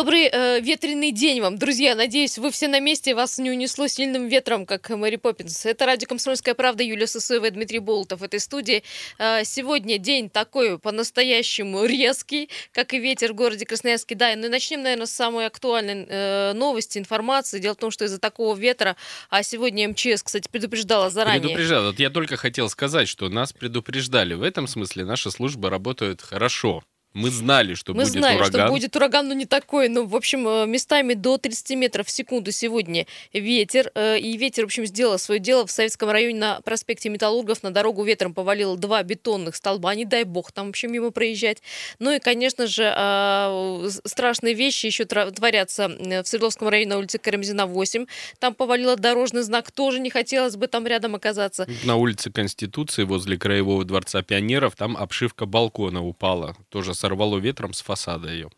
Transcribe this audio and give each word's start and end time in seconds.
Добрый 0.00 0.30
э, 0.32 0.60
ветреный 0.60 1.12
день 1.12 1.42
вам, 1.42 1.58
друзья. 1.58 1.94
Надеюсь, 1.94 2.38
вы 2.38 2.50
все 2.50 2.68
на 2.68 2.80
месте, 2.80 3.14
вас 3.14 3.36
не 3.36 3.50
унесло 3.50 3.86
сильным 3.86 4.28
ветром, 4.28 4.64
как 4.64 4.88
Мэри 4.88 5.16
Поппинс. 5.16 5.66
Это 5.66 5.84
радио 5.84 6.08
«Комсомольская 6.08 6.54
правда», 6.54 6.82
Юлия 6.82 7.06
Сысоева 7.06 7.44
и 7.44 7.50
Дмитрий 7.50 7.80
Болотов 7.80 8.20
в 8.20 8.22
этой 8.22 8.40
студии. 8.40 8.82
Э, 9.18 9.44
сегодня 9.44 9.98
день 9.98 10.30
такой 10.30 10.78
по-настоящему 10.78 11.84
резкий, 11.84 12.48
как 12.72 12.94
и 12.94 12.98
ветер 12.98 13.34
в 13.34 13.36
городе 13.36 13.66
Красноярске. 13.66 14.14
Да, 14.14 14.34
ну 14.36 14.46
и 14.46 14.48
начнем, 14.48 14.80
наверное, 14.80 15.04
с 15.04 15.12
самой 15.12 15.44
актуальной 15.44 16.06
э, 16.08 16.52
новости, 16.54 16.96
информации. 16.96 17.58
Дело 17.58 17.74
в 17.74 17.78
том, 17.78 17.90
что 17.90 18.06
из-за 18.06 18.18
такого 18.18 18.56
ветра, 18.56 18.96
а 19.28 19.42
сегодня 19.42 19.86
МЧС, 19.86 20.22
кстати, 20.22 20.48
предупреждала 20.50 21.10
заранее. 21.10 21.42
Предупреждала. 21.42 21.88
Вот 21.88 21.98
я 21.98 22.08
только 22.08 22.38
хотел 22.38 22.70
сказать, 22.70 23.06
что 23.06 23.28
нас 23.28 23.52
предупреждали. 23.52 24.32
В 24.32 24.44
этом 24.44 24.66
смысле 24.66 25.04
наша 25.04 25.30
служба 25.30 25.68
работает 25.68 26.22
хорошо. 26.22 26.82
Мы 27.12 27.30
знали, 27.30 27.74
что 27.74 27.92
Мы 27.92 28.04
будет 28.04 28.12
знали, 28.12 28.36
ураган. 28.36 28.60
что 28.66 28.68
будет 28.72 28.96
ураган, 28.96 29.28
но 29.28 29.34
не 29.34 29.44
такой. 29.46 29.88
Ну, 29.88 30.06
в 30.06 30.14
общем, 30.14 30.46
э, 30.46 30.66
местами 30.66 31.14
до 31.14 31.38
30 31.38 31.74
метров 31.74 32.06
в 32.06 32.10
секунду 32.10 32.52
сегодня 32.52 33.06
ветер. 33.32 33.90
Э, 33.96 34.16
И 34.18 34.36
ветер, 34.36 34.62
в 34.64 34.66
общем, 34.66 34.86
сделал 34.86 35.18
свое 35.18 35.40
дело. 35.40 35.66
В 35.66 35.72
Советском 35.72 36.08
районе 36.10 36.38
на 36.38 36.60
проспекте 36.60 37.08
Металлургов 37.08 37.64
на 37.64 37.72
дорогу 37.72 38.04
ветром 38.04 38.32
повалило 38.32 38.76
два 38.76 39.02
бетонных 39.02 39.56
столба. 39.56 39.94
Не 39.96 40.04
дай 40.04 40.22
бог 40.22 40.52
там 40.52 40.66
вообще 40.68 40.86
мимо 40.86 41.10
проезжать. 41.10 41.62
Ну 41.98 42.12
и, 42.12 42.20
конечно 42.20 42.66
же, 42.68 42.92
а, 42.96 43.88
страшные 44.04 44.54
вещи 44.54 44.86
еще 44.86 45.04
творятся 45.04 45.90
э, 45.98 46.22
в 46.22 46.28
Свердловском 46.28 46.68
районе 46.68 46.90
на 46.90 46.98
улице 46.98 47.18
Карамзина 47.18 47.66
8. 47.66 48.06
Там 48.38 48.54
повалило 48.54 48.94
дорожный 48.96 49.42
знак. 49.42 49.72
Тоже 49.72 49.98
не 49.98 50.10
хотелось 50.10 50.54
бы 50.56 50.68
там 50.68 50.86
рядом 50.86 51.16
оказаться. 51.16 51.66
На 51.82 51.96
улице 51.96 52.30
Конституции, 52.30 53.02
возле 53.02 53.36
Краевого 53.36 53.84
дворца 53.84 54.22
пионеров, 54.22 54.76
там 54.76 54.96
обшивка 54.96 55.46
балкона 55.46 56.04
упала. 56.06 56.56
Тоже 56.68 56.94
сорвало 57.00 57.38
ветром 57.38 57.72
с 57.72 57.80
фасада 57.80 58.28
ее. 58.30 58.50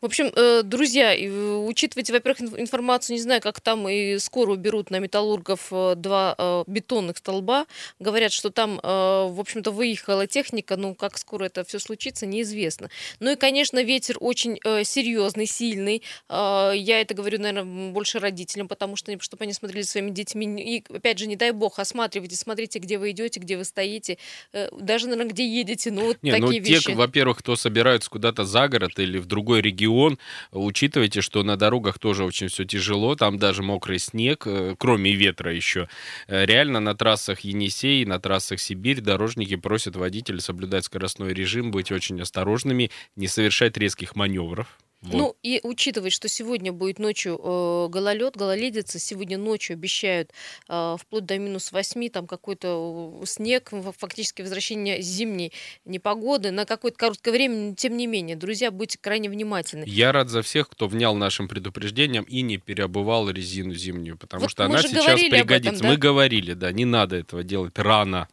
В 0.00 0.06
общем, 0.06 0.30
э, 0.34 0.62
друзья, 0.62 1.14
э, 1.14 1.28
учитывайте, 1.28 2.12
во-первых, 2.12 2.40
инф- 2.40 2.60
информацию, 2.60 3.16
не 3.16 3.22
знаю, 3.22 3.40
как 3.40 3.60
там 3.60 3.88
и 3.88 4.18
скоро 4.18 4.52
уберут 4.52 4.90
на 4.90 5.00
металлургов 5.00 5.68
э, 5.72 5.94
два 5.96 6.64
бетонных 6.66 7.18
столба. 7.18 7.66
Говорят, 7.98 8.32
что 8.32 8.50
там, 8.50 8.76
в 8.82 9.40
общем-то, 9.40 9.70
выехала 9.70 10.26
техника, 10.26 10.76
но 10.76 10.94
как 10.94 11.18
скоро 11.18 11.44
это 11.46 11.64
все 11.64 11.78
случится, 11.78 12.26
неизвестно. 12.26 12.90
Ну 13.20 13.32
и, 13.32 13.36
конечно, 13.36 13.82
ветер 13.82 14.16
очень 14.20 14.58
серьезный, 14.84 15.46
сильный. 15.46 16.02
Я 16.28 17.00
это 17.00 17.14
говорю, 17.14 17.40
наверное, 17.40 17.90
больше 17.92 18.18
родителям, 18.18 18.68
потому 18.68 18.96
что, 18.96 19.12
чтобы 19.20 19.44
они 19.44 19.52
смотрели 19.52 19.82
своими 19.82 20.10
детьми. 20.10 20.46
И, 20.62 20.84
опять 20.92 21.18
же, 21.18 21.26
не 21.26 21.36
дай 21.36 21.50
бог, 21.50 21.78
осматривайте, 21.78 22.36
смотрите, 22.36 22.78
где 22.78 22.98
вы 22.98 23.10
идете, 23.10 23.40
где 23.40 23.56
вы 23.56 23.64
стоите, 23.64 24.18
даже, 24.52 25.08
наверное, 25.08 25.32
где 25.32 25.46
едете. 25.46 25.90
Ну, 25.90 26.06
вот 26.06 26.18
Не, 26.22 26.30
такие 26.32 26.60
ну 26.60 26.66
вещи. 26.68 26.86
те, 26.86 26.94
во-первых, 26.94 27.38
кто 27.38 27.56
собираются 27.88 28.10
куда-то 28.10 28.44
за 28.44 28.68
город 28.68 28.98
или 28.98 29.18
в 29.18 29.26
другой 29.26 29.62
регион, 29.62 30.18
учитывайте, 30.52 31.22
что 31.22 31.42
на 31.42 31.56
дорогах 31.56 31.98
тоже 31.98 32.24
очень 32.24 32.48
все 32.48 32.64
тяжело, 32.64 33.14
там 33.14 33.38
даже 33.38 33.62
мокрый 33.62 33.98
снег, 33.98 34.46
э, 34.46 34.74
кроме 34.78 35.12
ветра 35.12 35.54
еще. 35.54 35.88
Э, 36.26 36.44
Реально 36.44 36.80
на 36.80 36.94
трассах 36.94 37.40
Енисей, 37.40 38.04
на 38.04 38.18
трассах 38.20 38.60
Сибирь 38.60 39.00
дорожники 39.00 39.56
просят 39.56 39.96
водителей 39.96 40.40
соблюдать 40.40 40.84
скоростной 40.84 41.32
режим, 41.32 41.70
быть 41.70 41.90
очень 41.90 42.20
осторожными, 42.20 42.90
не 43.16 43.26
совершать 43.26 43.76
резких 43.78 44.14
маневров. 44.16 44.66
Вот. 45.00 45.14
Ну 45.14 45.36
и 45.44 45.60
учитывать, 45.62 46.12
что 46.12 46.28
сегодня 46.28 46.72
будет 46.72 46.98
ночью 46.98 47.38
э, 47.40 47.88
гололед, 47.88 48.36
гололедица, 48.36 48.98
сегодня 48.98 49.38
ночью 49.38 49.74
обещают 49.74 50.32
э, 50.68 50.96
вплоть 50.98 51.24
до 51.24 51.38
минус 51.38 51.70
8, 51.70 52.08
там 52.08 52.26
какой-то 52.26 53.20
э, 53.22 53.26
снег, 53.26 53.70
фактически 53.96 54.42
возвращение 54.42 55.00
зимней 55.00 55.52
непогоды 55.84 56.50
на 56.50 56.64
какое-то 56.64 56.98
короткое 56.98 57.30
время, 57.30 57.54
но 57.70 57.74
тем 57.76 57.96
не 57.96 58.08
менее, 58.08 58.34
друзья, 58.34 58.72
будьте 58.72 58.98
крайне 58.98 59.30
внимательны. 59.30 59.84
Я 59.86 60.10
рад 60.10 60.30
за 60.30 60.42
всех, 60.42 60.68
кто 60.68 60.88
внял 60.88 61.14
нашим 61.14 61.46
предупреждениям 61.46 62.24
и 62.24 62.42
не 62.42 62.56
переобувал 62.56 63.30
резину 63.30 63.74
зимнюю, 63.74 64.18
потому 64.18 64.42
Вот 64.42 64.50
что 64.50 64.64
она 64.64 64.82
сейчас 64.82 65.06
об 65.06 65.18
этом, 65.18 65.30
пригодится. 65.30 65.82
да? 65.82 65.88
Мы 65.88 65.96
говорили, 65.96 66.54
да, 66.54 66.72
не 66.72 66.84
надо 66.84 67.14
этого 67.16 67.44
делать 67.44 67.78
рано. 67.78 68.28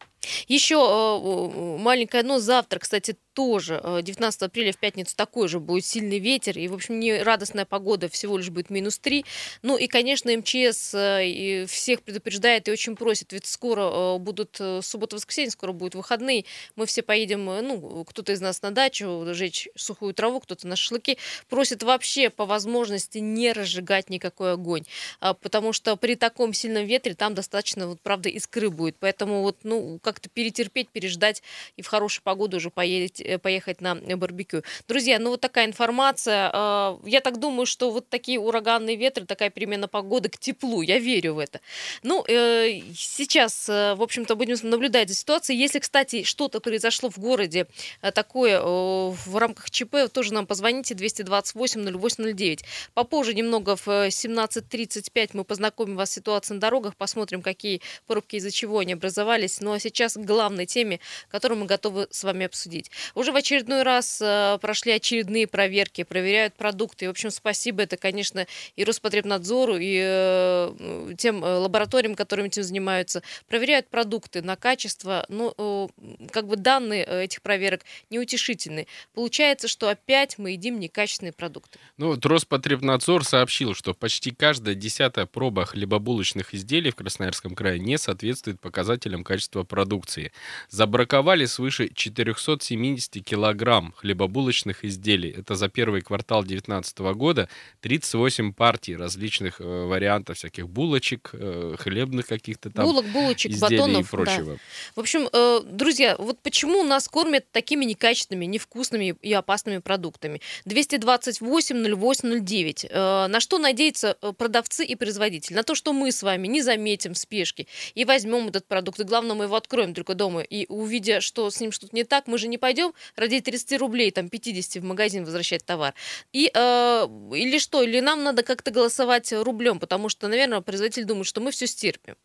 Еще 0.48 0.76
э, 0.76 1.78
маленькое 1.80 2.24
но 2.24 2.40
завтра, 2.40 2.80
кстати, 2.80 3.18
тоже 3.36 3.80
э, 3.84 4.00
19 4.02 4.42
апреля 4.42 4.72
в 4.72 4.78
пятницу 4.78 5.16
такой 5.16 5.48
же 5.48 5.60
будет 5.60 5.86
сильный 5.86 6.20
ветер, 6.20 6.58
и, 6.58 6.68
в 6.68 6.74
общем, 6.74 7.00
не 7.00 7.22
радостная 7.22 7.66
погода, 7.66 8.10
всего 8.10 8.38
лишь 8.38 8.50
будет 8.50 8.70
минус 8.70 8.98
3. 8.98 9.26
Ну 9.62 9.78
и, 9.78 9.88
конечно, 9.88 10.36
МЧС 10.36 10.96
э, 10.96 11.66
всех 11.68 12.02
предупреждает 12.02 12.68
и 12.68 12.72
очень 12.72 12.96
просит, 12.96 13.34
ведь 13.34 13.46
скоро 13.46 14.16
э, 14.16 14.18
будут 14.20 14.56
э, 14.60 14.80
суббота-воскресенье, 14.82 15.52
скоро 15.52 15.74
будут 15.74 15.96
выходные, 15.96 16.46
мы 16.76 16.86
все 16.86 17.04
поедем, 17.04 17.50
э, 17.50 17.62
ну, 17.62 18.06
кто-то 18.06 18.32
из 18.32 18.40
нас 18.40 18.62
на 18.62 18.72
дачу, 18.72 19.26
жечь 19.34 19.68
сухую 19.76 20.14
траву, 20.14 20.40
кто-то 20.40 20.66
на 20.68 20.78
шашлыки, 20.78 21.18
просит 21.50 21.84
вообще 21.84 22.30
по 22.30 22.46
возможности 22.46 23.18
не 23.18 23.52
разжигать 23.52 24.10
никакой 24.10 24.54
огонь, 24.54 24.84
а, 25.20 25.34
потому 25.34 25.74
что 25.74 25.98
при 25.98 26.16
таком 26.16 26.54
сильном 26.54 26.86
ветре 26.86 27.16
там 27.16 27.34
достаточно, 27.36 27.88
вот, 27.88 28.00
правда, 28.02 28.30
искры 28.30 28.70
будет, 28.70 28.96
поэтому 28.98 29.42
вот, 29.42 29.58
ну, 29.64 30.00
как-то 30.02 30.30
перетерпеть, 30.30 30.90
переждать 30.90 31.44
и 31.76 31.82
в 31.82 31.88
хорошую 31.88 32.24
погоду 32.24 32.58
уже 32.58 32.70
поедете, 32.70 33.25
э, 33.25 33.25
поехать 33.42 33.82
на 33.82 33.96
барбекю. 33.96 34.64
Друзья, 34.88 35.20
ну 35.20 35.32
вот 35.32 35.42
такая 35.42 35.66
информация. 35.66 36.50
А, 36.54 37.00
Я 37.06 37.22
так 37.22 37.40
думаю, 37.40 37.66
что 37.66 37.92
вот 37.92 38.10
такие 38.10 38.40
ураганные 38.40 38.96
ветры, 38.96 39.26
такая 39.26 39.50
перемена 39.50 39.88
погоды 39.88 40.30
к 40.30 40.38
теплу, 40.38 40.82
я 40.82 41.00
верю 41.00 41.36
в 41.36 41.40
это. 41.40 41.60
Ну, 42.04 42.24
э, 42.28 42.82
сейчас, 42.96 43.70
э, 43.70 43.96
в 43.96 44.02
общем-то, 44.02 44.36
будем 44.36 44.56
наблюдать 44.70 45.10
за 45.10 45.16
ситуацией. 45.16 45.60
Если, 45.60 45.80
кстати, 45.80 46.24
что-то 46.24 46.60
произошло 46.60 47.10
в 47.10 47.18
городе 47.18 47.68
э, 48.02 48.12
такое 48.12 48.60
э, 48.60 48.64
в 48.64 49.38
рамках 49.38 49.70
ЧП, 49.70 49.96
тоже 50.12 50.34
нам 50.34 50.46
позвоните 50.48 50.94
228-0809. 50.94 52.60
Попозже 52.94 53.34
немного 53.34 53.76
в 53.76 53.88
э, 53.88 54.08
17.35 54.08 55.32
мы 55.34 55.44
познакомим 55.44 55.96
вас 55.96 56.12
с 56.12 56.14
ситуацией 56.14 56.56
на 56.56 56.62
дорогах, 56.62 56.96
посмотрим, 56.96 57.42
какие 57.42 57.82
пробки 58.08 58.38
из-за 58.38 58.52
чего 58.52 58.80
они 58.80 58.94
образовались. 58.94 59.62
Ну 59.62 59.74
а 59.74 59.80
сейчас 59.80 60.14
к 60.14 60.20
главной 60.20 60.66
теме, 60.66 61.00
которую 61.30 61.60
мы 61.60 61.66
готовы 61.66 62.08
с 62.12 62.24
вами 62.24 62.46
обсудить. 62.46 62.92
Уже 63.16 63.32
в 63.32 63.36
очередной 63.38 63.84
раз 63.84 64.22
э, 64.22 64.58
прошли 64.62 64.92
очередные 64.92 65.48
проверки, 65.48 66.04
проверяют 66.04 66.54
продукты. 66.54 67.08
В 67.08 67.12
общем, 67.12 67.32
спасибо 67.32 67.84
это, 67.84 67.96
конечно, 67.96 68.46
и 68.76 68.84
Роспотребнадзору, 68.84 69.78
и 69.78 70.00
э, 70.04 71.14
тем 71.18 71.44
э, 71.44 71.56
лабораториям, 71.58 72.16
которыми 72.16 72.48
этим 72.48 72.64
занимаются. 72.64 73.24
Проверяют 73.48 73.88
продукты 73.88 74.42
на 74.42 74.58
качество. 74.58 75.26
Но 75.30 75.54
э, 75.58 75.88
как 76.32 76.48
бы 76.48 76.58
данные 76.58 77.06
этих 77.06 77.42
проверок 77.42 77.82
неутешительны. 78.10 78.86
Получается, 79.14 79.70
что 79.70 79.88
опять 79.88 80.38
мы 80.38 80.52
едим 80.52 80.80
некачественные 80.80 81.32
продукты. 81.32 81.80
Ну, 81.98 82.08
вот 82.08 82.26
Роспотребнадзор 82.26 83.24
сообщил, 83.24 83.74
что 83.74 83.94
почти 83.94 84.32
каждая 84.32 84.76
десятая 84.76 85.26
проба 85.26 85.66
хлебобулочных 85.66 86.54
изделий 86.54 86.92
в 86.92 86.96
Красноярском 86.96 87.56
крае 87.56 87.80
не 87.80 87.98
соответствует 87.98 88.60
показателям 88.60 89.24
качества 89.24 89.64
продукции. 89.64 90.34
Забраковали 90.70 91.46
свыше 91.46 91.90
470 91.94 93.05
килограмм 93.14 93.94
хлебобулочных 93.98 94.86
изделий. 94.86 95.30
Это 95.32 95.56
за 95.56 95.70
первый 95.70 96.02
квартал 96.02 96.42
2019 96.42 97.00
года 97.16 97.50
38 97.82 98.54
партий 98.54 98.96
различных 98.96 99.60
э, 99.62 99.86
вариантов 99.86 100.38
всяких 100.38 100.68
булочек, 100.70 101.30
э, 101.34 101.76
хлебных 101.80 102.28
каких-то 102.28 102.70
там 102.70 102.86
Булок, 102.86 103.06
булочек, 103.08 103.52
изделий 103.52 103.78
батонов. 103.78 104.02
и 104.02 104.04
да. 104.04 104.10
прочего. 104.10 104.58
В 104.96 105.00
общем, 105.00 105.28
э, 105.32 105.60
друзья, 105.66 106.16
вот 106.18 106.40
почему 106.42 106.84
нас 106.84 107.08
кормят 107.08 107.52
такими 107.52 107.86
некачественными, 107.86 108.46
невкусными 108.46 109.16
и 109.22 109.34
опасными 109.34 109.80
продуктами? 109.80 110.42
228-08-09. 110.66 112.86
Э, 112.90 113.28
На 113.28 113.40
что 113.40 113.58
надеются 113.58 114.18
э, 114.22 114.34
продавцы 114.34 114.86
и 114.86 114.96
производители? 114.96 115.56
На 115.56 115.64
то, 115.64 115.76
что 115.76 115.94
мы 115.94 116.12
с 116.12 116.24
вами 116.24 116.48
не 116.48 116.62
заметим 116.62 117.14
в 117.14 117.18
спешке 117.18 117.68
и 117.94 118.06
возьмем 118.06 118.48
этот 118.48 118.68
продукт. 118.68 119.00
И 119.00 119.04
главное, 119.04 119.36
мы 119.36 119.46
его 119.46 119.56
откроем 119.56 119.94
только 119.94 120.16
дома. 120.16 120.42
И 120.42 120.66
увидя, 120.70 121.22
что 121.22 121.50
с 121.50 121.60
ним 121.60 121.72
что-то 121.72 121.96
не 121.96 122.04
так, 122.04 122.28
мы 122.28 122.38
же 122.38 122.48
не 122.48 122.58
пойдем 122.58 122.85
ради 123.16 123.40
30 123.40 123.80
рублей, 123.80 124.12
там 124.12 124.30
50 124.30 124.82
в 124.82 124.86
магазин 124.86 125.24
возвращать 125.24 125.66
товар. 125.66 125.94
И, 126.34 126.52
э, 126.54 127.08
или 127.34 127.58
что? 127.60 127.82
Или 127.82 128.02
нам 128.02 128.24
надо 128.24 128.44
как-то 128.44 128.72
голосовать 128.72 129.32
рублем, 129.34 129.80
потому 129.80 130.10
что, 130.10 130.28
наверное, 130.28 130.62
производитель 130.62 131.06
думает, 131.06 131.28
что 131.28 131.42
мы 131.42 131.52
все 131.52 131.68
стерпим. 131.68 132.16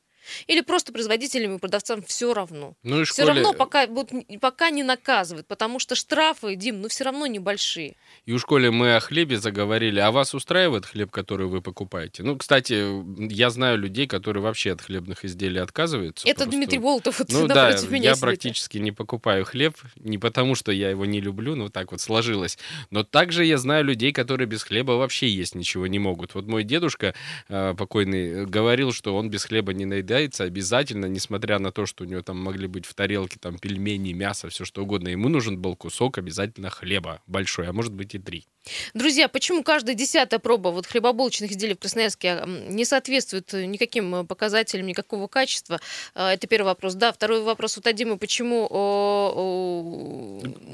Или 0.46 0.60
просто 0.60 0.92
производителям 0.92 1.56
и 1.56 1.58
продавцам 1.58 2.02
все 2.02 2.34
равно. 2.34 2.74
Ну 2.82 3.00
и 3.00 3.04
Все 3.04 3.22
школе- 3.22 3.28
равно 3.28 3.52
пока, 3.52 3.86
вот, 3.86 4.10
пока 4.40 4.70
не 4.70 4.82
наказывают, 4.82 5.46
потому 5.46 5.78
что 5.78 5.94
штрафы, 5.94 6.54
Дим, 6.56 6.80
ну 6.80 6.88
все 6.88 7.04
равно 7.04 7.26
небольшие. 7.26 7.96
И 8.26 8.32
у 8.32 8.38
школе 8.38 8.70
мы 8.70 8.96
о 8.96 9.00
хлебе 9.00 9.38
заговорили. 9.38 9.98
А 10.00 10.10
вас 10.10 10.34
устраивает 10.34 10.86
хлеб, 10.86 11.10
который 11.10 11.46
вы 11.46 11.60
покупаете? 11.62 12.22
Ну, 12.22 12.36
кстати, 12.36 12.84
я 13.32 13.50
знаю 13.50 13.78
людей, 13.78 14.06
которые 14.06 14.42
вообще 14.42 14.72
от 14.72 14.80
хлебных 14.82 15.24
изделий 15.24 15.60
отказываются. 15.60 16.26
Это 16.28 16.40
просто. 16.44 16.56
Дмитрий 16.56 16.78
Болтов 16.78 17.18
вот 17.18 17.28
Ну 17.30 17.46
да, 17.46 17.70
меня 17.90 18.10
я 18.10 18.14
сидит. 18.14 18.20
практически 18.20 18.78
не 18.78 18.92
покупаю 18.92 19.44
хлеб, 19.44 19.74
не 19.96 20.18
потому 20.18 20.54
что 20.54 20.72
я 20.72 20.90
его 20.90 21.04
не 21.06 21.20
люблю, 21.20 21.54
но 21.56 21.68
так 21.68 21.92
вот 21.92 22.00
сложилось. 22.00 22.58
Но 22.90 23.04
также 23.04 23.44
я 23.44 23.58
знаю 23.58 23.84
людей, 23.84 24.12
которые 24.12 24.46
без 24.46 24.62
хлеба 24.62 24.92
вообще 24.92 25.28
есть 25.28 25.54
ничего 25.54 25.86
не 25.86 25.98
могут. 25.98 26.34
Вот 26.34 26.46
мой 26.46 26.64
дедушка 26.64 27.14
э, 27.48 27.74
покойный 27.76 28.28
э, 28.30 28.44
говорил, 28.46 28.92
что 28.92 29.16
он 29.16 29.30
без 29.30 29.44
хлеба 29.44 29.72
не 29.72 29.84
поедается 30.10 30.44
обязательно, 30.44 31.06
несмотря 31.06 31.58
на 31.58 31.70
то, 31.70 31.86
что 31.86 32.04
у 32.04 32.06
него 32.06 32.22
там 32.22 32.36
могли 32.38 32.66
быть 32.66 32.84
в 32.84 32.94
тарелке 32.94 33.38
там 33.38 33.58
пельмени, 33.58 34.12
мясо, 34.12 34.48
все 34.48 34.64
что 34.64 34.82
угодно. 34.82 35.08
Ему 35.08 35.28
нужен 35.28 35.58
был 35.58 35.76
кусок 35.76 36.18
обязательно 36.18 36.68
хлеба 36.70 37.22
большой, 37.26 37.68
а 37.68 37.72
может 37.72 37.92
быть 37.92 38.14
и 38.14 38.18
три. 38.18 38.44
Друзья, 38.92 39.28
почему 39.28 39.62
каждая 39.62 39.94
десятая 39.94 40.38
проба 40.38 40.68
вот 40.68 40.86
хлебобулочных 40.86 41.50
изделий 41.50 41.74
в 41.74 41.78
Красноярске 41.78 42.44
не 42.68 42.84
соответствует 42.84 43.50
никаким 43.52 44.14
э, 44.14 44.24
показателям, 44.24 44.86
никакого 44.86 45.28
качества? 45.28 45.80
А, 46.14 46.34
это 46.34 46.46
первый 46.46 46.66
вопрос. 46.66 46.94
Да, 46.94 47.10
второй 47.10 47.42
вопрос 47.42 47.78
у 47.78 47.92
Димы, 47.92 48.18
почему 48.18 48.68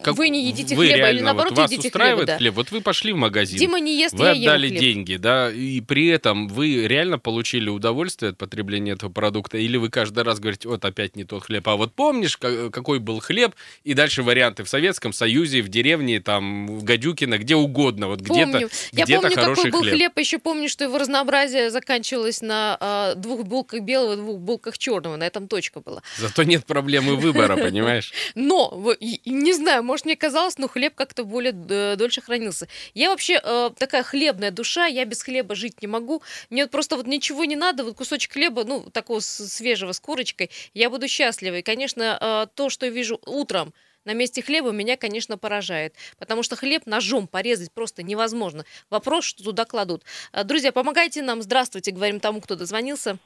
как 0.03 0.17
вы 0.17 0.29
не 0.29 0.47
едите 0.49 0.75
вы 0.75 0.88
хлеба 0.88 1.11
или 1.11 1.21
наоборот 1.21 1.53
вот 1.53 1.59
вас 1.59 1.71
едите 1.71 1.88
устраивает 1.88 2.27
хлеба? 2.27 2.33
Да. 2.33 2.38
хлеб? 2.38 2.55
Вот 2.55 2.71
вы 2.73 2.81
пошли 2.81 3.12
в 3.12 3.17
магазин, 3.17 3.59
Дима 3.59 3.79
не 3.79 3.97
ест, 3.99 4.15
вы 4.15 4.27
я 4.27 4.33
отдали 4.33 4.69
ем 4.69 4.77
деньги, 4.77 5.17
да, 5.17 5.50
и 5.53 5.81
при 5.81 6.09
этом 6.09 6.49
вы 6.49 6.88
реально 6.88 7.19
получили 7.19 7.69
удовольствие 7.69 8.31
от 8.31 8.38
потребления 8.38 8.93
этого 8.93 9.11
продукта, 9.11 9.25
или 9.52 9.76
вы 9.76 9.90
каждый 9.90 10.25
раз 10.25 10.38
говорите, 10.38 10.69
вот 10.69 10.84
опять 10.84 11.17
не 11.17 11.25
тот 11.25 11.44
хлеб, 11.44 11.67
а 11.69 11.76
вот 11.76 11.94
помнишь, 11.94 12.37
какой 12.37 12.99
был 12.99 13.20
хлеб, 13.20 13.55
и 13.84 13.94
дальше 13.94 14.23
варианты 14.23 14.64
в 14.64 14.69
Советском 14.69 15.12
Союзе, 15.12 15.62
в 15.62 15.69
деревне, 15.69 16.20
там, 16.20 16.67
в 16.67 16.84
Гадюкино, 16.84 17.38
где 17.38 17.56
угодно, 17.56 18.08
вот 18.08 18.20
где-то. 18.20 18.69
Я 18.93 19.06
помню, 19.06 19.34
какой 19.34 19.70
был 19.70 19.81
хлеб. 19.81 19.94
хлеб. 19.94 20.19
Еще 20.19 20.38
помню, 20.38 20.69
что 20.69 20.84
его 20.84 20.99
разнообразие 20.99 21.70
заканчивалось 21.70 22.43
на 22.43 22.76
э, 22.81 23.14
двух 23.17 23.44
булках 23.44 23.81
белого, 23.81 24.17
двух 24.17 24.38
булках 24.38 24.78
черного. 24.78 25.17
На 25.17 25.25
этом 25.25 25.49
точка 25.49 25.81
была. 25.81 26.02
Зато 26.19 26.43
нет 26.43 26.64
проблемы 26.67 27.17
выбора, 27.17 27.56
понимаешь? 27.69 28.12
Но, 28.34 28.94
не 29.25 29.52
знаю, 29.52 29.82
может, 29.82 30.06
мне 30.06 30.17
казалось, 30.17 30.58
но 30.58 30.69
хлеб 30.69 30.94
как-то 30.94 31.25
более 31.25 31.55
э, 31.69 31.96
дольше 31.96 32.20
хранился. 32.20 32.69
Я 32.94 33.11
вообще 33.11 33.40
э, 33.43 33.70
такая 33.78 34.02
хлебная 34.02 34.50
душа, 34.50 34.87
я 34.87 35.05
без 35.05 35.23
хлеба 35.23 35.55
жить 35.55 35.82
не 35.82 35.88
могу. 35.88 36.23
Мне 36.50 36.64
вот 36.64 36.70
просто 36.70 36.96
вот 36.96 37.06
ничего 37.06 37.44
не 37.44 37.56
надо, 37.56 37.84
вот 37.84 37.96
кусочек 37.96 38.32
хлеба, 38.32 38.64
ну, 38.64 38.90
такого 38.90 39.15
свежего 39.20 39.92
с 39.92 40.00
курочкой, 40.00 40.50
я 40.74 40.90
буду 40.90 41.08
счастлива. 41.08 41.56
И, 41.56 41.62
конечно, 41.62 42.18
э, 42.20 42.46
то, 42.54 42.70
что 42.70 42.86
я 42.86 42.92
вижу 42.92 43.20
утром, 43.26 43.72
на 44.04 44.14
месте 44.14 44.40
хлеба 44.40 44.70
меня, 44.70 44.96
конечно, 44.96 45.36
поражает. 45.36 45.94
Потому 46.18 46.42
что 46.42 46.56
хлеб 46.56 46.86
ножом 46.86 47.26
порезать 47.26 47.72
просто 47.72 48.02
невозможно. 48.02 48.64
Вопрос, 48.88 49.24
что 49.24 49.42
туда 49.42 49.64
кладут. 49.64 50.04
А, 50.32 50.44
друзья, 50.44 50.72
помогайте 50.72 51.22
нам. 51.22 51.42
Здравствуйте, 51.42 51.90
говорим 51.90 52.20
тому, 52.20 52.40
кто 52.40 52.54
дозвонился. 52.54 53.18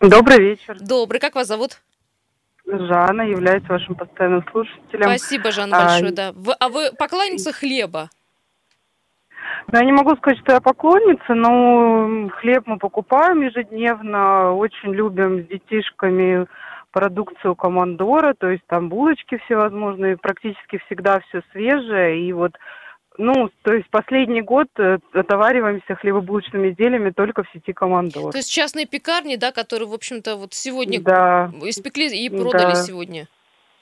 Добрый 0.00 0.40
вечер. 0.40 0.78
Добрый. 0.80 1.20
Как 1.20 1.34
вас 1.34 1.46
зовут? 1.46 1.82
Жанна, 2.66 3.22
являюсь 3.22 3.62
вашим 3.68 3.94
постоянным 3.94 4.44
слушателем. 4.50 5.02
Спасибо, 5.02 5.52
Жанна, 5.52 5.76
а, 5.76 5.86
большое, 5.86 6.12
да. 6.12 6.32
Вы, 6.32 6.54
а 6.54 6.68
вы 6.70 6.92
поклонница 6.92 7.52
хлеба? 7.52 8.10
Ну, 9.70 9.78
я 9.78 9.84
не 9.84 9.92
могу 9.92 10.16
сказать, 10.16 10.38
что 10.40 10.52
я 10.52 10.60
поклонница, 10.60 11.34
но 11.34 12.28
хлеб 12.38 12.64
мы 12.66 12.78
покупаем 12.78 13.42
ежедневно, 13.42 14.52
очень 14.52 14.92
любим 14.92 15.42
с 15.42 15.46
детишками 15.46 16.46
продукцию 16.94 17.56
командора, 17.56 18.34
то 18.38 18.48
есть 18.48 18.62
там 18.68 18.88
булочки 18.88 19.38
всевозможные, 19.44 20.16
практически 20.16 20.78
всегда 20.86 21.20
все 21.20 21.42
свежее. 21.50 22.28
И 22.28 22.32
вот, 22.32 22.52
ну, 23.18 23.50
то 23.62 23.74
есть 23.74 23.90
последний 23.90 24.42
год 24.42 24.68
э, 24.78 24.98
отовариваемся 25.12 25.96
хлебобулочными 25.96 26.70
изделиями 26.70 27.10
только 27.10 27.42
в 27.42 27.50
сети 27.52 27.72
командор. 27.72 28.30
То 28.30 28.38
есть 28.38 28.52
частные 28.52 28.86
пекарни, 28.86 29.34
да, 29.34 29.50
которые, 29.50 29.88
в 29.88 29.92
общем-то, 29.92 30.36
вот 30.36 30.54
сегодня 30.54 31.00
да. 31.00 31.50
испекли 31.62 32.06
и 32.06 32.30
продали 32.30 32.74
да. 32.74 32.76
сегодня? 32.76 33.26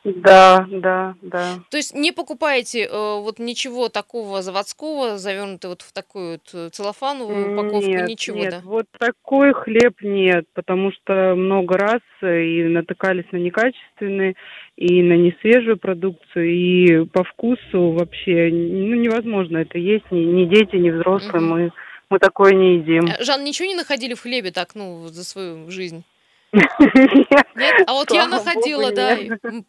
Да, 0.04 0.66
да, 0.68 1.14
да. 1.22 1.60
То 1.70 1.76
есть 1.76 1.94
не 1.94 2.10
покупаете 2.10 2.86
э, 2.86 2.90
вот 2.90 3.38
ничего 3.38 3.88
такого 3.88 4.42
заводского, 4.42 5.16
завернутого 5.16 5.72
вот 5.72 5.82
в 5.82 5.92
такую 5.92 6.32
вот 6.32 6.50
э, 6.54 6.70
целлофановую 6.70 7.52
упаковку, 7.52 7.88
нет, 7.88 8.08
ничего, 8.08 8.38
нет, 8.38 8.50
да? 8.50 8.60
вот 8.64 8.86
такой 8.98 9.52
хлеб 9.52 10.02
нет, 10.02 10.46
потому 10.54 10.90
что 10.90 11.34
много 11.36 11.76
раз 11.76 12.00
э, 12.20 12.42
и 12.42 12.64
натыкались 12.64 13.30
на 13.30 13.36
некачественные, 13.36 14.34
и 14.76 15.02
на 15.02 15.16
несвежую 15.16 15.76
продукцию, 15.76 16.50
и 16.50 17.04
по 17.06 17.22
вкусу 17.22 17.92
вообще 17.92 18.50
ну, 18.50 18.96
невозможно 18.96 19.58
это 19.58 19.78
есть, 19.78 20.10
ни, 20.10 20.18
ни 20.18 20.44
дети, 20.46 20.76
ни 20.76 20.90
взрослые, 20.90 21.44
угу. 21.44 21.54
мы, 21.54 21.72
мы 22.10 22.18
такое 22.18 22.54
не 22.54 22.78
едим. 22.78 23.06
Э, 23.06 23.22
Жан, 23.22 23.44
ничего 23.44 23.68
не 23.68 23.76
находили 23.76 24.14
в 24.14 24.20
хлебе 24.20 24.50
так, 24.50 24.74
ну, 24.74 25.06
за 25.06 25.22
свою 25.22 25.70
жизнь? 25.70 26.04
Нет, 26.52 27.84
а 27.86 27.94
вот 27.94 28.10
я 28.10 28.26
находила, 28.26 28.92
да, 28.92 29.16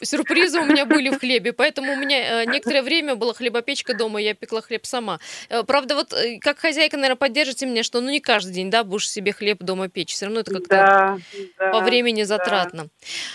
сюрпризы 0.01 0.59
у 0.59 0.65
меня 0.65 0.85
были 0.85 1.09
в 1.09 1.19
хлебе, 1.19 1.53
поэтому 1.53 1.93
у 1.93 1.95
меня 1.95 2.43
э, 2.43 2.45
некоторое 2.45 2.81
время 2.81 3.15
была 3.15 3.33
хлебопечка 3.33 3.93
дома, 3.93 4.21
я 4.21 4.33
пекла 4.33 4.61
хлеб 4.61 4.85
сама. 4.85 5.19
Э, 5.47 5.63
правда, 5.63 5.95
вот 5.95 6.11
э, 6.11 6.39
как 6.39 6.59
хозяйка, 6.59 6.97
наверное, 6.97 7.15
поддержите 7.15 7.65
меня, 7.65 7.83
что 7.83 8.01
ну 8.01 8.09
не 8.09 8.19
каждый 8.19 8.51
день, 8.51 8.69
да, 8.69 8.83
будешь 8.83 9.09
себе 9.09 9.31
хлеб 9.31 9.59
дома 9.63 9.87
печь, 9.87 10.11
все 10.11 10.25
равно 10.25 10.41
это 10.41 10.51
как-то 10.51 11.19
да, 11.57 11.71
по 11.71 11.79
времени 11.79 12.23
затратно. 12.23 12.87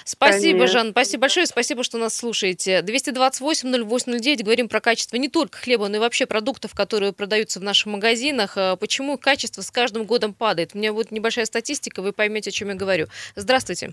Спасибо, 0.05 0.59
Конечно. 0.59 0.81
Жан, 0.81 0.91
спасибо 0.91 1.21
большое, 1.23 1.47
спасибо, 1.47 1.85
что 1.85 1.97
нас 1.97 2.15
слушаете. 2.15 2.81
228-08-09, 2.81 4.43
говорим 4.43 4.69
про 4.69 4.81
качество 4.81 5.17
не 5.17 5.29
только 5.29 5.57
хлеба, 5.57 5.89
но 5.89 5.97
и 5.97 6.01
вообще 6.01 6.27
продуктов, 6.27 6.75
которые 6.75 7.15
продаются 7.15 7.61
в 7.61 7.63
наших 7.63 7.87
магазинах. 7.87 8.59
Почему 8.79 9.17
качество 9.17 9.63
с 9.63 9.71
каждым 9.71 10.05
годом 10.05 10.35
падает? 10.35 10.73
У 10.75 10.79
меня 10.79 10.93
вот 10.93 11.11
небольшая 11.11 11.47
статистика, 11.47 12.03
вы 12.03 12.13
поймете, 12.13 12.51
о 12.51 12.53
чем 12.53 12.69
я 12.69 12.75
говорю. 12.75 13.07
Здравствуйте. 13.39 13.93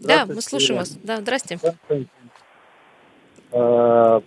Здравствуйте. 0.00 0.26
Да, 0.26 0.34
мы 0.34 0.42
слушаем 0.42 0.80
вас. 0.80 0.98
Да, 1.02 1.18
здрасте. 1.18 1.58
Здравствуйте. 1.58 2.08
А, 3.52 4.20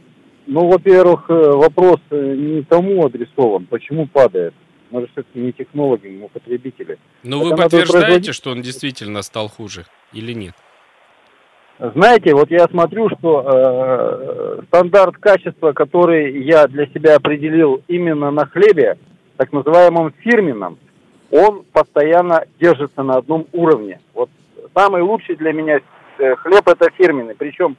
ну, 0.47 0.67
во-первых, 0.67 1.29
э, 1.29 1.33
вопрос 1.33 1.99
э, 2.09 2.35
не 2.35 2.63
тому 2.63 3.05
адресован, 3.05 3.65
почему 3.65 4.07
падает. 4.07 4.53
Мы 4.89 5.01
же 5.01 5.07
все-таки 5.07 5.39
не 5.39 5.51
технологи, 5.51 6.07
мы 6.07 6.29
потребители. 6.29 6.97
Но 7.23 7.37
ну, 7.37 7.43
вы 7.43 7.49
подтверждаете, 7.57 7.91
производить... 7.91 8.35
что 8.35 8.51
он 8.51 8.61
действительно 8.61 9.21
стал 9.21 9.49
хуже 9.49 9.85
или 10.13 10.33
нет? 10.33 10.53
Знаете, 11.79 12.33
вот 12.35 12.51
я 12.51 12.67
смотрю, 12.67 13.09
что 13.17 13.41
э, 13.41 14.61
стандарт 14.67 15.17
качества, 15.17 15.73
который 15.73 16.43
я 16.43 16.67
для 16.67 16.85
себя 16.87 17.15
определил 17.15 17.83
именно 17.87 18.31
на 18.31 18.45
хлебе, 18.45 18.97
так 19.37 19.51
называемом 19.51 20.13
фирменном, 20.19 20.77
он 21.33 21.63
постоянно 21.73 22.45
держится 22.59 23.01
на 23.01 23.15
одном 23.15 23.47
уровне. 23.53 23.99
Вот 24.13 24.29
самый 24.75 25.01
лучший 25.01 25.35
для 25.35 25.51
меня 25.51 25.79
э, 26.19 26.35
хлеб 26.35 26.67
это 26.67 26.91
фирменный, 26.91 27.33
причем 27.33 27.75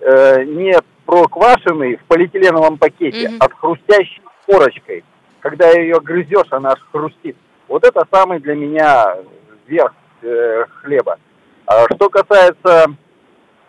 э, 0.00 0.44
не 0.44 0.76
проквашенный 1.06 1.96
в 1.96 2.04
полиэтиленовом 2.04 2.76
пакете, 2.76 3.28
mm-hmm. 3.28 3.36
а 3.40 3.48
с 3.48 3.52
хрустящей 3.54 4.22
корочкой. 4.46 5.04
Когда 5.40 5.70
ее 5.70 6.00
грызешь, 6.00 6.48
она 6.50 6.72
аж 6.72 6.80
хрустит. 6.92 7.34
Вот 7.66 7.82
это 7.82 8.06
самый 8.12 8.40
для 8.40 8.54
меня 8.54 9.16
верх 9.66 9.94
э, 10.20 10.64
хлеба. 10.82 11.18
А 11.64 11.86
что 11.94 12.10
касается 12.10 12.94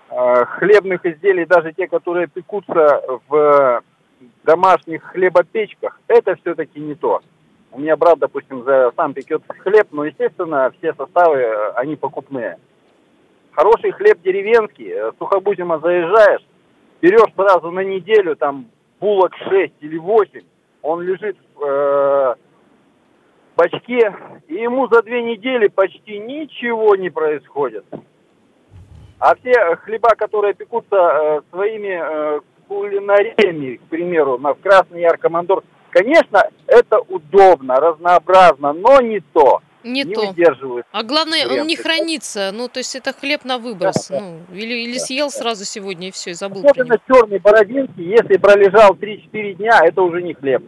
э, 0.10 0.46
хлебных 0.58 1.06
изделий, 1.06 1.46
даже 1.46 1.72
те, 1.72 1.88
которые 1.88 2.28
пекутся 2.28 3.02
в 3.30 3.82
домашних 4.44 5.02
хлебопечках, 5.04 5.98
это 6.08 6.36
все-таки 6.36 6.82
не 6.82 6.96
то. 6.96 7.22
У 7.74 7.80
меня 7.80 7.98
брат, 7.98 8.20
допустим, 8.20 8.64
за, 8.64 8.92
сам 8.96 9.14
пекет 9.14 9.42
хлеб, 9.48 9.88
но, 9.92 10.06
естественно, 10.06 10.72
все 10.78 10.94
составы, 10.94 11.38
э, 11.38 11.72
они 11.76 11.96
покупные. 11.96 12.60
Хороший 13.52 13.92
хлеб 13.92 14.22
деревенский, 14.22 14.92
э, 14.92 15.12
сухобузимо 15.18 15.80
заезжаешь, 15.80 16.46
берешь 17.02 17.34
сразу 17.36 17.72
на 17.72 17.80
неделю, 17.80 18.36
там, 18.36 18.68
булок 19.00 19.36
6 19.50 19.74
или 19.82 19.98
8, 19.98 20.42
он 20.84 21.02
лежит 21.02 21.36
в 21.56 21.66
э, 21.66 22.36
бачке, 23.56 24.14
и 24.48 24.54
ему 24.54 24.88
за 24.88 25.02
две 25.02 25.24
недели 25.24 25.68
почти 25.68 26.20
ничего 26.20 26.96
не 26.96 27.10
происходит. 27.10 27.86
А 29.18 29.36
все 29.36 29.78
хлеба, 29.78 30.10
которые 30.16 30.54
пекутся 30.54 30.96
э, 30.96 31.42
своими 31.50 32.38
э, 32.38 32.40
кулинариями, 32.68 33.78
к 33.78 33.84
примеру, 33.90 34.38
на 34.38 34.54
в 34.54 34.60
Красный 34.60 35.02
Яр 35.02 35.18
Командор, 35.18 35.64
Конечно, 35.94 36.50
это 36.66 37.00
удобно, 37.00 37.76
разнообразно, 37.76 38.74
но 38.74 39.00
не 39.00 39.20
то. 39.20 39.62
Не, 39.84 40.04
не 40.04 40.14
то. 40.14 40.28
Выдерживает 40.28 40.86
а 40.92 41.04
главное, 41.04 41.46
он 41.46 41.68
не 41.68 41.76
хранится. 41.76 42.52
Ну, 42.54 42.68
то 42.70 42.80
есть 42.80 42.96
это 42.96 43.14
хлеб 43.14 43.44
на 43.44 43.58
выброс. 43.58 44.08
Да, 44.08 44.22
ну, 44.22 44.40
или, 44.54 44.74
или 44.86 44.98
съел 44.98 45.28
да. 45.28 45.32
сразу 45.32 45.66
сегодня 45.66 46.08
и 46.08 46.12
все, 46.12 46.32
и 46.32 46.34
забыл. 46.34 46.66
Особенно 46.66 46.98
черный 47.08 47.40
бородинки, 47.40 48.00
если 48.00 48.38
пролежал 48.38 48.92
3-4 48.94 49.54
дня, 49.56 49.82
это 49.84 50.02
уже 50.02 50.22
не 50.22 50.34
хлеб. 50.34 50.64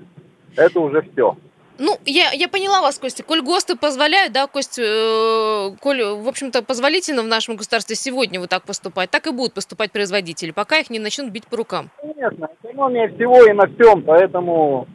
Это 0.58 0.80
уже 0.80 1.02
все. 1.14 1.36
Ну, 1.78 1.98
я, 2.06 2.32
я 2.32 2.48
поняла 2.48 2.82
вас, 2.82 3.00
Костя. 3.00 3.24
Коль 3.24 3.42
ГОСТы 3.42 3.76
позволяют, 3.76 4.32
да, 4.32 4.48
Костя, 4.48 4.82
э, 4.82 5.72
коль, 5.82 6.04
в 6.04 6.28
общем-то, 6.28 6.62
позволительно 6.64 7.22
в 7.22 7.28
нашем 7.28 7.58
государстве 7.58 7.96
сегодня 7.96 8.40
вот 8.40 8.50
так 8.50 8.64
поступать, 8.64 9.10
так 9.12 9.28
и 9.28 9.32
будут 9.32 9.54
поступать 9.54 9.92
производители, 9.92 10.52
пока 10.52 10.78
их 10.78 10.90
не 10.90 11.00
начнут 11.00 11.32
бить 11.32 11.48
по 11.48 11.58
рукам. 11.58 11.90
Конечно, 12.00 12.48
экономия 12.64 13.10
всего 13.10 13.46
и 13.46 13.52
на 13.52 13.68
всем, 13.68 14.04
поэтому 14.04 14.88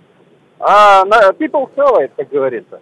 а 0.61 1.33
people 1.39 1.71
sell 1.75 1.99
it, 2.03 2.13
как 2.17 2.29
говорится. 2.29 2.81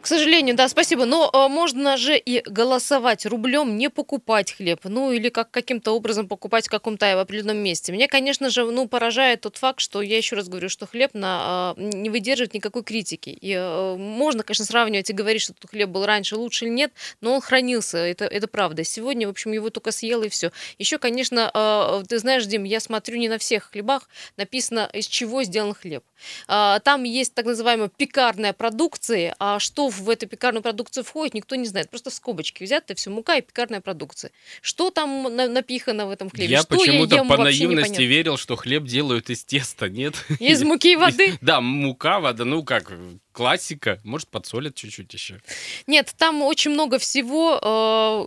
К 0.00 0.06
сожалению, 0.06 0.56
да, 0.56 0.68
спасибо. 0.68 1.04
Но 1.04 1.30
э, 1.30 1.48
можно 1.48 1.98
же 1.98 2.16
и 2.16 2.40
голосовать 2.48 3.26
рублем, 3.26 3.76
не 3.76 3.90
покупать 3.90 4.52
хлеб, 4.52 4.80
ну 4.84 5.12
или 5.12 5.28
как 5.28 5.50
каким-то 5.50 5.92
образом 5.92 6.26
покупать 6.26 6.68
в 6.68 6.70
каком-то 6.70 7.20
определенном 7.20 7.58
месте. 7.58 7.92
Меня, 7.92 8.08
конечно 8.08 8.48
же, 8.48 8.64
ну 8.64 8.88
поражает 8.88 9.42
тот 9.42 9.58
факт, 9.58 9.80
что 9.80 10.00
я 10.00 10.16
еще 10.16 10.36
раз 10.36 10.48
говорю, 10.48 10.70
что 10.70 10.86
хлеб 10.86 11.10
на, 11.12 11.74
э, 11.76 11.82
не 11.82 12.08
выдерживает 12.08 12.54
никакой 12.54 12.82
критики. 12.82 13.28
И 13.28 13.52
э, 13.52 13.96
можно, 13.96 14.42
конечно, 14.42 14.64
сравнивать 14.64 15.10
и 15.10 15.12
говорить, 15.12 15.42
что 15.42 15.52
этот 15.52 15.68
хлеб 15.68 15.90
был 15.90 16.06
раньше 16.06 16.36
лучше 16.36 16.64
или 16.64 16.72
нет, 16.72 16.92
но 17.20 17.34
он 17.34 17.42
хранился, 17.42 17.98
это, 17.98 18.24
это 18.24 18.48
правда. 18.48 18.84
Сегодня, 18.84 19.26
в 19.26 19.30
общем, 19.30 19.52
его 19.52 19.68
только 19.68 19.92
съел 19.92 20.22
и 20.22 20.30
все. 20.30 20.50
Еще, 20.78 20.96
конечно, 20.96 21.50
э, 21.52 22.04
ты 22.08 22.18
знаешь, 22.18 22.46
Дим, 22.46 22.64
я 22.64 22.80
смотрю 22.80 23.18
не 23.18 23.28
на 23.28 23.36
всех 23.36 23.70
хлебах 23.70 24.08
написано, 24.38 24.88
из 24.94 25.06
чего 25.06 25.42
сделан 25.42 25.74
хлеб. 25.74 26.02
А, 26.48 26.78
там 26.80 27.04
есть 27.04 27.34
так 27.34 27.44
называемая 27.44 27.90
пекарная 27.94 28.52
продукция, 28.52 29.34
а 29.38 29.58
что 29.58 29.89
в 29.90 30.08
эту 30.08 30.26
пекарную 30.26 30.62
продукцию 30.62 31.04
входит, 31.04 31.34
никто 31.34 31.56
не 31.56 31.66
знает. 31.66 31.90
Просто 31.90 32.10
в 32.10 32.14
скобочки 32.14 32.62
взято 32.64 32.94
все 32.94 33.10
мука 33.10 33.36
и 33.36 33.42
пекарная 33.42 33.80
продукция. 33.80 34.30
Что 34.62 34.90
там 34.90 35.34
напихано 35.34 36.06
в 36.06 36.10
этом 36.10 36.30
хлебе? 36.30 36.50
Я 36.50 36.62
что 36.62 36.76
почему-то 36.76 37.16
я 37.16 37.22
ем, 37.22 37.28
по 37.28 37.36
наивности 37.36 38.02
верил, 38.02 38.36
что 38.36 38.56
хлеб 38.56 38.84
делают 38.84 39.30
из 39.30 39.44
теста, 39.44 39.88
нет? 39.88 40.14
Из 40.38 40.62
муки 40.62 40.92
и 40.92 40.96
воды? 40.96 41.38
Да, 41.40 41.60
мука, 41.60 42.20
вода, 42.20 42.44
ну 42.44 42.62
как, 42.62 42.92
классика. 43.32 44.00
Может, 44.04 44.28
подсолят 44.28 44.74
чуть-чуть 44.74 45.12
еще. 45.12 45.40
Нет, 45.86 46.12
там 46.18 46.42
очень 46.42 46.70
много 46.72 46.98
всего. 46.98 47.58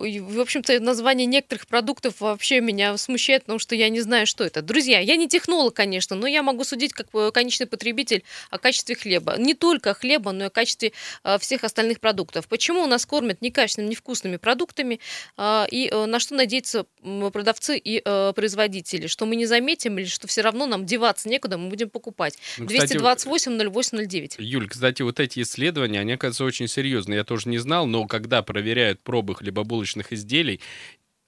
э, 0.04 0.20
В 0.20 0.40
общем-то, 0.40 0.80
название 0.80 1.26
некоторых 1.26 1.66
продуктов 1.66 2.20
вообще 2.20 2.60
меня 2.60 2.96
смущает, 2.96 3.42
потому 3.42 3.58
что 3.58 3.74
я 3.74 3.88
не 3.88 4.00
знаю, 4.00 4.26
что 4.26 4.44
это. 4.44 4.62
Друзья, 4.62 5.00
я 5.00 5.16
не 5.16 5.28
технолог, 5.28 5.74
конечно, 5.74 6.16
но 6.16 6.26
я 6.26 6.42
могу 6.42 6.64
судить 6.64 6.92
как 6.92 7.08
э, 7.14 7.30
конечный 7.32 7.66
потребитель 7.66 8.24
о 8.50 8.58
качестве 8.58 8.94
хлеба. 8.94 9.36
Не 9.38 9.54
только 9.54 9.94
хлеба, 9.94 10.32
но 10.32 10.44
и 10.44 10.46
о 10.46 10.50
качестве 10.50 10.92
э, 11.22 11.38
всех 11.38 11.64
остальных 11.64 12.00
продуктов. 12.00 12.48
Почему 12.48 12.82
у 12.82 12.86
нас 12.86 13.06
кормят 13.06 13.42
некачественными, 13.42 13.90
невкусными 13.90 14.36
продуктами? 14.36 15.00
И 15.38 15.90
на 15.92 16.18
что 16.20 16.34
надеются 16.34 16.86
продавцы 17.32 17.78
и 17.78 18.00
производители? 18.34 19.06
Что 19.06 19.26
мы 19.26 19.36
не 19.36 19.46
заметим 19.46 19.98
или 19.98 20.06
что 20.06 20.26
все 20.26 20.40
равно 20.42 20.66
нам 20.66 20.86
деваться 20.86 21.28
некуда, 21.28 21.58
мы 21.58 21.68
будем 21.68 21.90
покупать? 21.90 22.38
Ну, 22.58 22.66
кстати, 22.66 22.92
228 22.94 23.70
08 23.70 24.06
09. 24.06 24.36
Юль, 24.38 24.68
кстати, 24.68 24.93
вот 25.02 25.20
эти 25.20 25.40
исследования, 25.40 26.00
они, 26.00 26.12
оказывается, 26.12 26.44
очень 26.44 26.68
серьезные. 26.68 27.18
Я 27.18 27.24
тоже 27.24 27.48
не 27.48 27.58
знал, 27.58 27.86
но 27.86 28.06
когда 28.06 28.42
проверяют 28.42 29.00
пробы 29.00 29.34
хлебобулочных 29.34 30.12
изделий, 30.12 30.60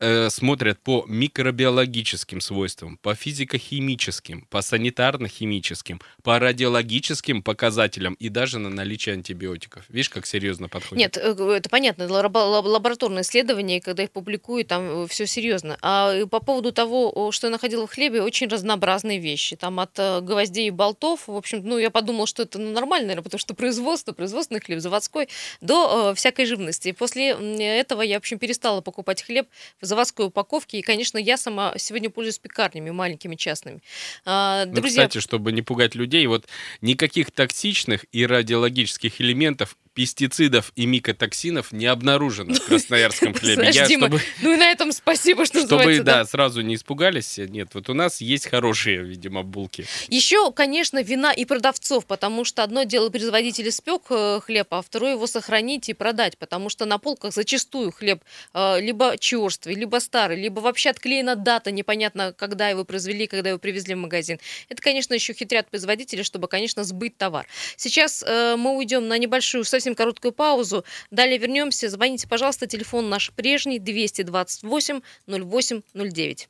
э, 0.01 0.31
смотрят 0.31 0.79
по 0.81 1.05
микробиологическим 1.09 2.41
свойствам, 2.41 2.99
по 2.99 3.15
физико-химическим, 3.15 4.43
по 4.51 4.59
санитарно-химическим, 4.59 6.01
по 6.23 6.39
радиологическим 6.39 7.43
показателям 7.43 8.15
и 8.15 8.29
даже 8.29 8.59
на 8.59 8.69
наличие 8.69 9.15
антибиотиков. 9.15 9.85
Видишь, 9.89 10.11
как 10.11 10.27
серьезно 10.27 10.69
подходит? 10.69 10.99
Нет, 10.99 11.17
э, 11.17 11.53
это 11.57 11.69
понятно, 11.69 12.07
лабораторные 12.07 13.23
исследования, 13.23 13.81
когда 13.81 14.03
их 14.03 14.11
публикуют, 14.11 14.69
там 14.69 15.07
все 15.09 15.27
серьезно. 15.27 15.79
А 15.83 16.13
э, 16.15 16.27
по 16.27 16.41
поводу 16.41 16.73
того, 16.73 17.31
что 17.33 17.47
я 17.47 17.51
находила 17.51 17.87
в 17.87 17.91
хлебе, 17.91 18.23
очень 18.23 18.49
разнообразные 18.49 19.19
вещи. 19.19 19.57
Там 19.57 19.81
от 19.81 19.99
э, 19.99 20.21
гвоздей 20.21 20.69
и 20.69 20.71
болтов, 20.71 21.29
в 21.29 21.37
общем, 21.37 21.63
ну, 21.65 21.79
я 21.79 21.91
подумала, 21.91 22.27
что 22.27 22.43
это 22.43 22.59
ну, 22.59 22.73
нормально, 22.73 23.09
наверное, 23.09 23.25
потому 23.25 23.39
что 23.39 23.55
производство, 23.55 24.13
производственный 24.13 24.61
хлеб, 24.61 24.81
заводской, 24.81 25.29
до 25.61 26.11
э, 26.11 26.15
всякой 26.15 26.47
живности. 26.47 26.89
И 26.89 26.93
после 26.93 27.31
этого 27.31 28.03
я, 28.03 28.17
в 28.17 28.19
общем, 28.19 28.39
перестала 28.39 28.81
покупать 28.81 29.23
хлеб 29.23 29.49
в 29.81 29.86
заводской 29.87 30.27
упаковке, 30.27 30.79
и, 30.79 30.83
конечно, 30.83 31.19
я 31.19 31.37
сама 31.37 31.75
сегодня 31.77 32.11
пользуюсь 32.11 32.39
пекарнями 32.39 32.91
маленькими, 32.91 33.37
частными. 33.37 33.81
А, 34.25 34.65
Ну, 34.67 34.75
Друзья, 34.75 35.07
кстати, 35.07 35.23
чтобы 35.23 35.53
не 35.53 35.63
пугать 35.63 35.95
людей, 35.95 36.27
вот 36.27 36.47
никаких 36.81 37.31
токсичных 37.31 38.05
и 38.13 38.27
радиологических 38.27 39.21
элементов, 39.21 39.77
пестицидов 39.97 40.73
и 40.77 40.85
микотоксинов 40.85 41.73
не 41.73 41.87
обнаружено 41.87 42.55
в 42.55 42.61
красноярском 42.61 43.33
хлебе. 43.35 43.55
Знаешь, 43.55 43.75
Я, 43.75 43.87
Дима, 43.87 44.09
чтобы, 44.09 44.23
ну 44.43 44.53
и 44.53 44.57
на 44.57 44.71
этом 44.71 44.93
спасибо, 44.93 45.47
что 45.47 45.61
чтобы 45.67 45.97
да. 45.99 46.19
да, 46.19 46.25
сразу 46.27 46.61
не 46.61 46.75
испугались, 46.75 47.39
нет, 47.39 47.71
вот 47.73 47.89
у 47.89 47.95
нас 47.95 48.21
есть 48.21 48.47
хорошие, 48.47 49.03
видимо, 49.03 49.43
булки. 49.43 49.87
Еще, 50.09 50.53
конечно, 50.53 51.03
вина 51.03 51.33
и 51.33 51.47
продавцов, 51.47 52.05
потому 52.05 52.45
что 52.45 52.63
одно 52.63 52.83
дело 52.83 53.09
производитель 53.09 53.71
испек 53.71 54.03
э, 54.11 54.41
хлеб, 54.45 54.67
а 54.71 54.83
второе 54.83 55.13
его 55.13 55.27
сохранить 55.27 55.89
и 55.89 55.95
продать, 55.95 56.37
потому 56.37 56.69
что 56.69 56.85
на 56.85 56.99
полках 56.99 57.33
зачастую 57.33 57.91
хлеб 57.91 58.23
э, 58.53 58.81
либо 58.83 59.17
черствый, 59.19 59.75
либо 59.75 59.97
старый, 59.97 60.39
либо 60.39 60.61
вообще 60.61 60.91
отклеена 60.91 61.37
дата, 61.37 61.71
непонятно, 61.71 62.35
когда 62.37 62.69
его 62.69 62.85
произвели, 62.85 63.27
когда 63.27 63.49
его 63.49 63.59
привезли 63.59 63.95
в 63.95 63.99
магазин. 63.99 64.39
Это, 64.69 64.83
конечно, 64.83 65.15
еще 65.15 65.33
хитрят 65.33 65.71
производители, 65.71 66.23
чтобы, 66.23 66.49
конечно, 66.49 66.85
сбыть 66.85 67.17
товар. 67.17 67.47
Сейчас 67.77 68.23
э, 68.27 68.57
мы 68.57 68.77
уйдем 68.77 69.09
на 69.09 69.17
небольшую, 69.17 69.65
совсем 69.65 69.86
короткую 69.95 70.33
паузу. 70.33 70.85
Далее 71.11 71.39
вернемся. 71.39 71.89
Звоните, 71.89 72.29
пожалуйста, 72.29 72.67
телефон 72.67 73.09
наш 73.09 73.31
прежний 73.33 73.79
228 73.79 75.01
08 75.27 75.83
09. 75.95 76.49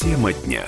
Тема 0.00 0.32
дня. 0.32 0.64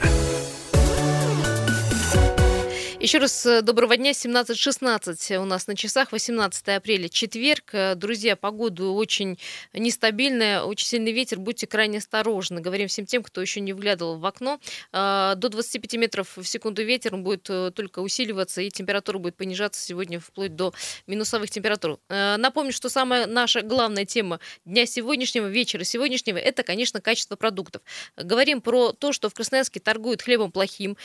Еще 3.00 3.16
раз 3.16 3.46
э, 3.46 3.62
доброго 3.62 3.96
дня, 3.96 4.10
17.16 4.10 5.38
у 5.38 5.46
нас 5.46 5.66
на 5.66 5.74
часах, 5.74 6.12
18 6.12 6.68
апреля, 6.68 7.08
четверг. 7.08 7.70
Э, 7.72 7.94
Друзья, 7.94 8.36
погода 8.36 8.88
очень 8.88 9.38
нестабильная, 9.72 10.64
очень 10.64 10.86
сильный 10.86 11.12
ветер, 11.12 11.38
будьте 11.38 11.66
крайне 11.66 11.96
осторожны. 11.96 12.60
Говорим 12.60 12.88
всем 12.88 13.06
тем, 13.06 13.22
кто 13.22 13.40
еще 13.40 13.60
не 13.60 13.72
выглядывал 13.72 14.18
в 14.18 14.26
окно. 14.26 14.60
Э, 14.92 15.32
До 15.34 15.48
25 15.48 15.94
метров 15.94 16.36
в 16.36 16.44
секунду 16.44 16.84
ветер 16.84 17.16
будет 17.16 17.44
только 17.74 18.00
усиливаться, 18.00 18.60
и 18.60 18.68
температура 18.68 19.16
будет 19.16 19.34
понижаться 19.34 19.82
сегодня 19.82 20.20
вплоть 20.20 20.54
до 20.54 20.74
минусовых 21.06 21.48
температур. 21.48 21.98
Напомню, 22.10 22.72
что 22.72 22.90
самая 22.90 23.26
наша 23.26 23.62
главная 23.62 24.04
тема 24.04 24.40
дня 24.66 24.84
сегодняшнего, 24.84 25.46
вечера 25.46 25.84
сегодняшнего, 25.84 26.36
это, 26.36 26.62
конечно, 26.64 27.00
качество 27.00 27.36
продуктов. 27.36 27.80
Говорим 28.18 28.60
про 28.60 28.92
то, 28.92 29.14
что 29.14 29.30
в 29.30 29.34
Красноярске 29.34 29.80
торгуют 29.80 30.20
хлебом 30.20 30.52
плохим. 30.52 30.98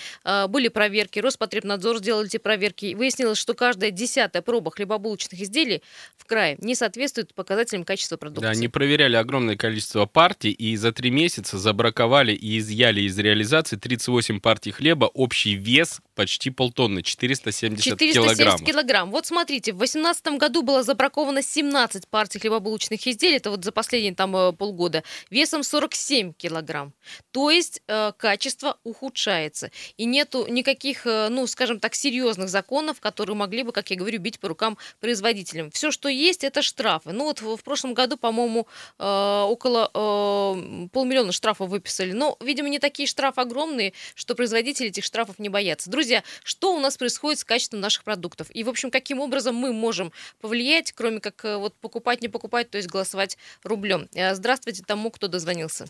Были 0.50 0.68
проверки, 0.68 1.20
Роспотребнадзор 1.20 1.85
сделали 1.94 2.28
эти 2.28 2.38
проверки. 2.38 2.94
Выяснилось, 2.96 3.38
что 3.38 3.54
каждая 3.54 3.92
десятая 3.92 4.42
проба 4.42 4.72
хлебобулочных 4.72 5.40
изделий 5.40 5.82
в 6.18 6.26
крае 6.26 6.58
не 6.60 6.76
соответствует 6.76 7.34
показателям 7.34 7.84
качества 7.84 8.18
продукции. 8.18 8.46
Да, 8.46 8.52
они 8.52 8.68
проверяли 8.68 9.16
огромное 9.16 9.56
количество 9.56 10.06
партий 10.06 10.52
и 10.52 10.76
за 10.76 10.92
три 10.92 11.12
месяца 11.12 11.58
забраковали 11.58 12.34
и 12.34 12.58
изъяли 12.58 13.02
из 13.02 13.18
реализации 13.18 13.78
38 13.78 14.40
партий 14.40 14.72
хлеба. 14.72 15.06
Общий 15.06 15.56
вес 15.56 16.02
почти 16.16 16.50
полтонны, 16.50 17.04
470, 17.04 17.84
470 17.84 18.38
килограммов. 18.38 18.66
килограмм. 18.66 19.12
Вот 19.12 19.26
смотрите, 19.26 19.74
в 19.74 19.78
2018 19.78 20.28
году 20.40 20.64
было 20.64 20.82
забраковано 20.82 21.42
17 21.42 22.08
партий 22.08 22.40
хлебобулочных 22.40 23.06
изделий, 23.06 23.38
это 23.38 23.52
вот 23.52 23.64
за 23.64 23.72
последние 23.72 24.16
там 24.16 24.36
э, 24.36 24.54
полгода, 24.54 25.04
весом 25.30 25.64
47 25.64 26.34
килограмм. 26.34 26.94
То 27.32 27.52
есть 27.52 27.82
э, 27.88 28.14
качество 28.18 28.78
ухудшается. 28.84 29.72
И 29.98 30.06
нету 30.06 30.48
никаких, 30.48 31.06
э, 31.06 31.28
ну, 31.30 31.46
скажем 31.48 31.75
так, 31.80 31.96
серьезных 31.96 32.50
законов, 32.50 33.00
которые 33.00 33.36
могли 33.36 33.64
бы, 33.64 33.72
как 33.72 33.90
я 33.90 33.98
говорю, 33.98 34.20
бить 34.20 34.40
по 34.40 34.48
рукам 34.48 34.78
производителям. 35.00 35.72
Все, 35.72 35.92
что 35.92 36.10
есть, 36.10 36.44
это 36.44 36.62
штрафы. 36.62 37.12
Ну 37.12 37.26
вот 37.26 37.42
в 37.42 37.64
прошлом 37.64 37.94
году, 37.94 38.18
по-моему, 38.18 38.68
э, 39.00 39.42
около 39.48 39.90
э, 39.94 40.88
полмиллиона 40.92 41.32
штрафов 41.32 41.70
выписали. 41.70 42.12
Но, 42.12 42.38
видимо, 42.40 42.70
не 42.70 42.80
такие 42.80 43.08
штрафы 43.08 43.42
огромные, 43.42 43.94
что 44.16 44.36
производители 44.36 44.90
этих 44.90 45.04
штрафов 45.04 45.40
не 45.40 45.50
боятся. 45.50 45.90
Друзья, 45.90 46.24
что 46.44 46.76
у 46.76 46.80
нас 46.80 46.98
происходит 46.98 47.40
с 47.40 47.44
качеством 47.44 47.80
наших 47.80 48.04
продуктов? 48.04 48.48
И, 48.54 48.64
в 48.64 48.70
общем, 48.70 48.92
каким 48.92 49.20
образом 49.20 49.56
мы 49.56 49.74
можем 49.74 50.12
повлиять, 50.42 50.92
кроме 50.92 51.20
как 51.20 51.44
э, 51.46 51.58
вот 51.58 51.74
покупать, 51.76 52.22
не 52.22 52.28
покупать, 52.28 52.70
то 52.70 52.78
есть 52.78 52.90
голосовать 52.90 53.38
рублем? 53.64 54.08
Здравствуйте 54.14 54.84
тому, 54.86 55.12
кто 55.12 55.28
дозвонился. 55.28 55.88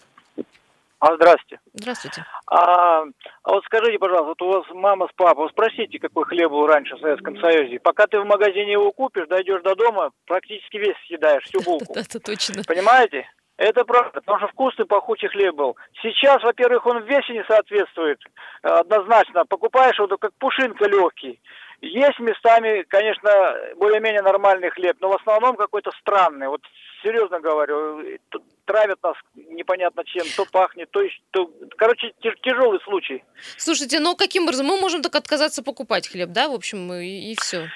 А, 0.99 1.15
здрасте. 1.15 1.59
Здравствуйте. 1.73 2.25
А, 2.47 3.01
а 3.43 3.51
вот 3.51 3.63
скажите, 3.65 3.99
пожалуйста, 3.99 4.27
вот 4.27 4.41
у 4.41 4.51
вас 4.51 4.65
мама 4.73 5.07
с 5.07 5.15
папой, 5.15 5.49
спросите, 5.49 5.99
какой 5.99 6.23
хлеб 6.25 6.49
был 6.49 6.65
раньше 6.67 6.95
в 6.95 6.99
Советском 6.99 7.37
Союзе. 7.39 7.79
Пока 7.79 8.07
ты 8.07 8.19
в 8.19 8.25
магазине 8.25 8.71
его 8.71 8.91
купишь, 8.91 9.27
дойдешь 9.27 9.61
до 9.61 9.75
дома, 9.75 10.11
практически 10.25 10.77
весь 10.77 10.95
съедаешь, 11.07 11.43
всю 11.43 11.61
булку. 11.61 11.93
Это 11.95 12.19
точно. 12.19 12.63
Понимаете? 12.65 13.27
Это 13.57 13.85
правда, 13.85 14.11
потому 14.19 14.39
что 14.39 14.47
вкусный 14.49 14.85
пахучий 14.85 15.29
хлеб 15.29 15.55
был. 15.55 15.77
Сейчас, 16.01 16.43
во-первых, 16.43 16.85
он 16.85 17.03
в 17.03 17.07
весе 17.07 17.33
не 17.33 17.43
соответствует 17.45 18.19
э, 18.63 18.67
однозначно. 18.67 19.45
Покупаешь 19.45 19.97
его 19.97 20.07
как 20.17 20.33
пушинка 20.39 20.85
легкий. 20.87 21.39
Есть 21.81 22.19
местами, 22.19 22.83
конечно, 22.87 23.29
более-менее 23.77 24.21
нормальный 24.21 24.71
хлеб, 24.71 24.97
но 24.99 25.09
в 25.09 25.15
основном 25.15 25.55
какой-то 25.55 25.91
странный. 25.99 26.47
Вот 26.47 26.61
серьезно 27.01 27.39
говорю, 27.39 28.01
тут 28.29 28.43
травят 28.65 29.01
нас 29.03 29.15
непонятно 29.35 30.03
чем, 30.05 30.25
то 30.35 30.45
пахнет, 30.51 30.89
то, 30.91 31.01
ещё- 31.01 31.21
то... 31.31 31.51
короче, 31.77 32.11
тяж- 32.23 32.37
тяжелый 32.41 32.79
случай. 32.81 33.23
Слушайте, 33.57 33.99
ну 33.99 34.15
каким 34.15 34.43
образом? 34.43 34.65
Мы 34.67 34.79
можем 34.79 35.01
только 35.01 35.17
отказаться 35.19 35.63
покупать 35.63 36.07
хлеб, 36.07 36.29
да, 36.29 36.49
в 36.49 36.53
общем, 36.53 36.91
и, 36.93 37.35
все. 37.39 37.67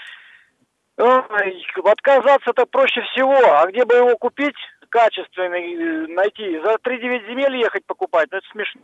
Ой, 0.98 1.66
отказаться-то 1.86 2.66
проще 2.66 3.02
всего, 3.14 3.34
а 3.54 3.68
где 3.68 3.86
бы 3.86 3.96
его 3.96 4.18
купить 4.18 4.56
качественный, 4.90 5.74
э, 5.74 6.08
найти? 6.08 6.60
За 6.60 6.78
3-9 6.78 7.26
земель 7.28 7.58
ехать 7.58 7.86
покупать, 7.86 8.28
ну 8.32 8.38
это 8.40 8.48
смешно. 8.52 8.82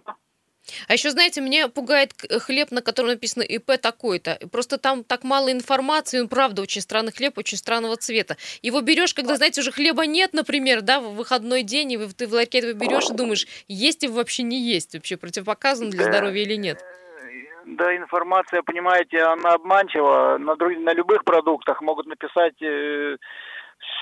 А 0.88 0.94
еще, 0.94 1.12
знаете, 1.12 1.42
меня 1.42 1.68
пугает 1.68 2.14
к- 2.14 2.40
хлеб, 2.40 2.72
на 2.72 2.82
котором 2.82 3.10
написано 3.10 3.44
ИП 3.44 3.78
такой-то. 3.82 4.40
Просто 4.52 4.78
там 4.78 5.04
так 5.04 5.24
мало 5.24 5.52
информации, 5.52 6.20
он 6.20 6.28
правда 6.28 6.62
очень 6.62 6.82
странный 6.82 7.12
хлеб, 7.12 7.38
очень 7.38 7.58
странного 7.58 7.98
цвета. 7.98 8.38
Его 8.62 8.82
берешь, 8.82 9.14
когда, 9.14 9.36
знаете, 9.36 9.62
уже 9.62 9.72
хлеба 9.72 10.06
нет, 10.06 10.34
например, 10.34 10.82
да, 10.82 11.00
в 11.00 11.16
выходной 11.16 11.64
день, 11.64 11.92
и 11.94 11.98
ты 11.98 12.28
в 12.28 12.34
ларьке 12.34 12.60
его 12.60 12.74
берешь 12.74 13.10
и 13.10 13.14
думаешь, 13.14 13.48
есть 13.68 14.04
его 14.04 14.16
вообще 14.16 14.44
не 14.44 14.60
есть, 14.60 14.94
вообще 14.94 15.18
противопоказан 15.18 15.90
для 15.90 16.04
здоровья 16.04 16.42
или 16.42 16.56
нет. 16.56 16.84
Да, 17.66 17.96
информация, 17.96 18.62
понимаете, 18.62 19.20
она 19.20 19.54
обманчива. 19.54 20.38
На, 20.38 20.56
друг- 20.56 20.78
на 20.78 20.94
любых 20.94 21.24
продуктах 21.24 21.82
могут 21.82 22.06
написать 22.06 22.54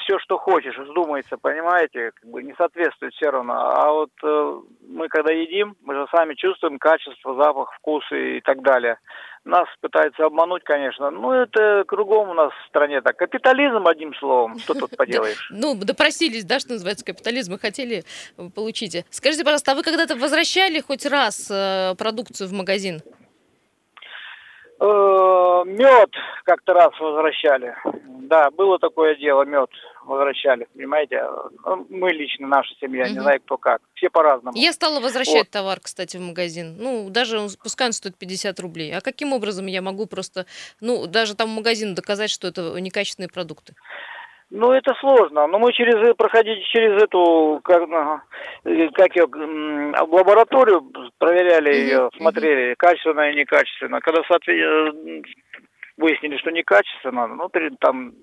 все, 0.03 0.19
что 0.19 0.37
хочешь, 0.37 0.77
вздумается, 0.77 1.37
понимаете, 1.37 2.11
как 2.11 2.29
бы 2.29 2.43
не 2.43 2.53
соответствует 2.55 3.13
все 3.13 3.29
равно. 3.29 3.53
А 3.53 3.91
вот 3.91 4.11
э, 4.23 4.61
мы 4.89 5.07
когда 5.07 5.33
едим, 5.33 5.75
мы 5.81 5.95
же 5.95 6.05
сами 6.11 6.35
чувствуем 6.35 6.77
качество, 6.77 7.35
запах, 7.35 7.73
вкус 7.73 8.03
и 8.11 8.41
так 8.41 8.61
далее. 8.61 8.97
Нас 9.45 9.67
пытаются 9.81 10.25
обмануть, 10.25 10.63
конечно. 10.63 11.09
Ну, 11.09 11.31
это 11.31 11.83
кругом 11.85 12.29
у 12.29 12.33
нас 12.33 12.51
в 12.53 12.69
стране 12.69 13.01
так. 13.01 13.17
Капитализм, 13.17 13.85
одним 13.87 14.13
словом. 14.15 14.57
Что 14.59 14.73
тут 14.73 14.91
поделаешь? 14.97 15.49
Ну, 15.51 15.75
допросились, 15.75 16.45
да, 16.45 16.59
что 16.59 16.73
называется, 16.73 17.05
капитализм, 17.05 17.55
и 17.55 17.59
хотели, 17.59 18.03
э, 18.37 18.49
получите. 18.53 19.05
Скажите, 19.09 19.43
пожалуйста, 19.43 19.71
а 19.71 19.75
вы 19.75 19.83
когда-то 19.83 20.15
возвращали 20.15 20.79
хоть 20.79 21.05
раз 21.05 21.49
э, 21.51 21.95
продукцию 21.97 22.49
в 22.49 22.53
магазин? 22.53 23.01
Мед 25.65 26.09
как-то 26.45 26.73
раз 26.73 26.91
возвращали. 26.99 27.75
Да, 28.27 28.49
было 28.51 28.79
такое 28.79 29.15
дело, 29.15 29.43
мед 29.43 29.69
возвращали, 30.05 30.67
понимаете? 30.75 31.23
Ну, 31.65 31.85
Мы 31.89 32.11
лично, 32.11 32.47
наша 32.47 32.73
семья, 32.81 33.07
не 33.07 33.19
знаю 33.21 33.39
кто 33.41 33.57
как. 33.57 33.81
Все 33.95 34.09
по-разному. 34.09 34.57
Я 34.57 34.73
стала 34.73 34.99
возвращать 34.99 35.49
товар, 35.49 35.79
кстати, 35.81 36.17
в 36.17 36.21
магазин. 36.21 36.75
Ну, 36.77 37.09
даже 37.09 37.39
он- 37.39 37.49
пускай 37.61 37.87
он 37.87 37.93
стоит 37.93 38.17
50 38.17 38.59
рублей. 38.59 38.93
А 38.95 39.01
каким 39.01 39.33
образом 39.33 39.67
я 39.67 39.81
могу 39.81 40.05
просто, 40.05 40.45
ну, 40.81 41.05
даже 41.07 41.35
там 41.35 41.49
в 41.49 41.55
магазин 41.55 41.95
доказать, 41.95 42.29
что 42.29 42.47
это 42.47 42.61
некачественные 42.79 43.29
продукты? 43.29 43.75
Ну, 44.55 44.71
это 44.71 44.93
сложно. 44.99 45.47
Но 45.47 45.57
мы 45.57 45.73
через 45.73 46.15
проходили 46.15 46.61
через 46.71 47.01
эту, 47.01 47.59
как, 47.63 47.81
ага, 47.81 48.23
э, 48.65 48.87
как 48.93 49.15
ее, 49.15 49.25
в 49.25 50.13
лабораторию 50.13 50.83
проверяли 51.17 51.73
ее, 51.73 52.09
смотрели, 52.15 52.75
качественно 52.77 53.31
и 53.31 53.35
некачественно. 53.35 53.99
Когда 53.99 54.21
э, 54.21 55.21
выяснили, 55.97 56.37
что 56.37 56.51
некачественно, 56.51 57.25
ну, 57.25 57.49
там, 57.79 58.13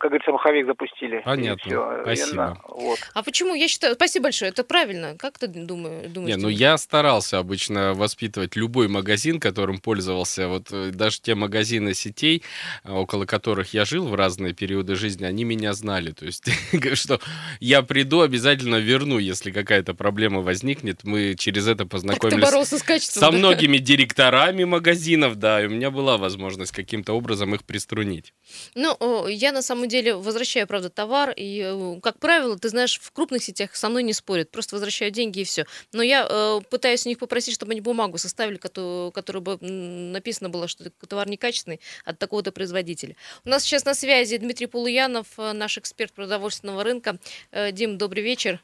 как 0.00 0.12
говорится, 0.12 0.32
маховик 0.32 0.66
запустили. 0.66 1.20
Понятно. 1.26 1.62
всё. 1.62 1.98
И 1.98 2.02
Спасибо. 2.02 2.58
вот. 2.68 2.98
А 3.12 3.22
почему? 3.22 3.54
Я 3.54 3.68
считаю, 3.68 3.94
спасибо 3.94 4.24
большое, 4.24 4.50
это 4.50 4.64
правильно. 4.64 5.14
Как 5.18 5.38
ты 5.38 5.46
думаю, 5.46 6.08
думаешь? 6.08 6.34
Не, 6.34 6.40
ну 6.40 6.48
я 6.48 6.78
старался 6.78 7.36
обычно 7.36 7.92
воспитывать 7.92 8.56
любой 8.56 8.88
магазин, 8.88 9.38
которым 9.38 9.78
пользовался. 9.78 10.48
Вот 10.48 10.68
э, 10.72 10.90
даже 10.92 11.20
те 11.20 11.34
магазины 11.34 11.92
сетей, 11.92 12.42
а, 12.82 12.94
около 12.94 13.26
которых 13.26 13.74
я 13.74 13.84
жил 13.84 14.08
в 14.08 14.14
разные 14.14 14.54
периоды 14.54 14.94
жизни, 14.94 15.26
они 15.26 15.44
меня 15.44 15.74
знали. 15.74 16.12
То 16.12 16.24
есть, 16.24 16.48
что 16.94 17.20
я 17.60 17.82
приду, 17.82 18.22
обязательно 18.22 18.76
верну, 18.76 19.18
если 19.18 19.50
какая-то 19.50 19.92
проблема 19.92 20.40
возникнет. 20.40 21.04
Мы 21.04 21.34
через 21.38 21.68
это 21.68 21.84
познакомились 21.84 22.48
с 22.48 22.82
качеством? 22.82 23.20
со 23.20 23.30
да? 23.30 23.36
многими 23.36 23.76
директорами 23.76 24.64
магазинов, 24.64 25.36
да, 25.36 25.62
и 25.62 25.66
у 25.66 25.70
меня 25.70 25.90
была 25.90 26.16
возможность 26.16 26.72
каким-то 26.72 27.12
образом 27.12 27.54
их 27.54 27.64
приструнить. 27.64 28.32
Ну, 28.74 29.26
я 29.28 29.52
на 29.52 29.60
самом 29.60 29.89
деле 29.90 30.14
возвращаю, 30.14 30.66
правда, 30.66 30.88
товар, 30.88 31.34
и, 31.36 31.60
э, 31.62 32.00
как 32.00 32.18
правило, 32.18 32.58
ты 32.58 32.70
знаешь, 32.70 32.98
в 32.98 33.12
крупных 33.12 33.42
сетях 33.44 33.76
со 33.76 33.88
мной 33.88 34.02
не 34.02 34.12
спорят, 34.14 34.50
просто 34.50 34.76
возвращаю 34.76 35.10
деньги 35.10 35.40
и 35.40 35.44
все. 35.44 35.66
Но 35.92 36.02
я 36.02 36.26
э, 36.28 36.60
пытаюсь 36.70 37.04
у 37.04 37.08
них 37.08 37.18
попросить, 37.18 37.54
чтобы 37.54 37.72
они 37.72 37.80
бумагу 37.80 38.16
составили, 38.16 38.56
кото- 38.56 39.10
которая 39.12 39.42
бы 39.42 39.58
написано 39.60 40.48
было, 40.48 40.68
что 40.68 40.90
товар 41.06 41.28
некачественный 41.28 41.80
от 42.04 42.18
такого-то 42.18 42.52
производителя. 42.52 43.16
У 43.44 43.48
нас 43.50 43.64
сейчас 43.64 43.84
на 43.84 43.94
связи 43.94 44.38
Дмитрий 44.38 44.66
Полуянов, 44.66 45.26
э, 45.38 45.52
наш 45.52 45.76
эксперт 45.78 46.12
продовольственного 46.12 46.84
рынка. 46.84 47.18
Э, 47.50 47.72
Дим, 47.72 47.98
добрый 47.98 48.22
вечер. 48.22 48.62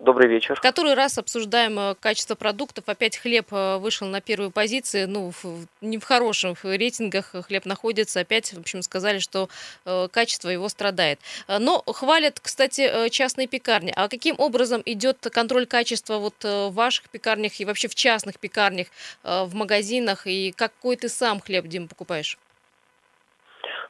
Добрый 0.00 0.28
вечер. 0.28 0.54
В 0.54 0.62
который 0.62 0.94
раз 0.94 1.18
обсуждаем 1.18 1.78
э, 1.78 1.94
качество 2.00 2.34
продуктов. 2.34 2.88
Опять 2.88 3.18
хлеб 3.18 3.48
э, 3.52 3.76
вышел 3.76 4.06
на 4.06 4.22
первую 4.22 4.50
позицию. 4.50 5.10
Ну, 5.10 5.30
в- 5.30 5.66
не 5.82 5.98
в 5.98 6.04
хороших 6.04 6.64
рейтингах 6.64 7.34
хлеб 7.46 7.66
находится. 7.66 8.20
Опять, 8.20 8.54
в 8.54 8.60
общем, 8.60 8.80
сказали, 8.80 9.18
что 9.18 9.50
э, 9.84 10.08
качество 10.10 10.48
его 10.48 10.70
страдает. 10.70 11.20
Но 11.48 11.82
хвалят, 11.86 12.40
кстати, 12.40 13.10
частные 13.10 13.46
пекарни. 13.46 13.92
А 13.94 14.08
каким 14.08 14.36
образом 14.38 14.80
идет 14.86 15.18
контроль 15.30 15.66
качества 15.66 16.16
вот 16.16 16.42
в 16.42 16.70
ваших 16.70 17.10
пекарнях 17.10 17.60
и 17.60 17.66
вообще 17.66 17.88
в 17.88 17.94
частных 17.94 18.38
пекарнях, 18.38 18.86
э, 19.22 19.44
в 19.44 19.54
магазинах? 19.54 20.26
И 20.26 20.52
какой 20.52 20.96
ты 20.96 21.10
сам 21.10 21.40
хлеб, 21.40 21.66
Дим, 21.66 21.88
покупаешь? 21.88 22.38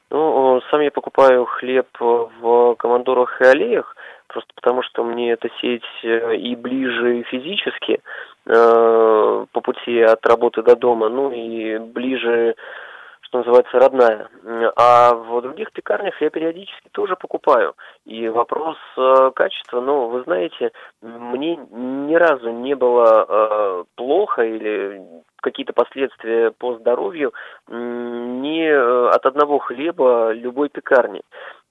Ну, 0.09 0.59
сам 0.69 0.81
я 0.81 0.91
покупаю 0.91 1.45
хлеб 1.45 1.87
в 1.97 2.75
командорах 2.75 3.39
и 3.39 3.45
аллеях, 3.45 3.95
просто 4.31 4.53
потому 4.55 4.81
что 4.83 5.03
мне 5.03 5.33
эта 5.33 5.49
сеть 5.59 5.83
э, 6.03 6.35
и 6.35 6.55
ближе 6.55 7.23
физически 7.23 8.01
э, 8.45 9.45
по 9.51 9.61
пути 9.61 10.01
от 10.01 10.25
работы 10.25 10.63
до 10.63 10.75
дома, 10.75 11.09
ну 11.09 11.31
и 11.31 11.77
ближе, 11.77 12.55
что 13.21 13.39
называется, 13.39 13.79
родная. 13.79 14.29
А 14.75 15.13
в 15.13 15.41
других 15.41 15.71
пекарнях 15.71 16.19
я 16.21 16.29
периодически 16.29 16.89
тоже 16.91 17.15
покупаю. 17.15 17.75
И 18.05 18.29
вопрос 18.29 18.77
э, 18.97 19.31
качества, 19.35 19.81
ну, 19.81 20.07
вы 20.07 20.23
знаете, 20.23 20.71
мне 21.01 21.57
ни 21.71 22.15
разу 22.15 22.49
не 22.51 22.75
было 22.75 23.25
э, 23.27 23.83
плохо 23.95 24.43
или 24.43 25.01
какие-то 25.41 25.73
последствия 25.73 26.51
по 26.51 26.75
здоровью 26.75 27.33
не 27.67 28.67
э, 28.69 29.09
от 29.09 29.25
одного 29.25 29.59
хлеба 29.59 30.31
любой 30.31 30.69
пекарни. 30.69 31.21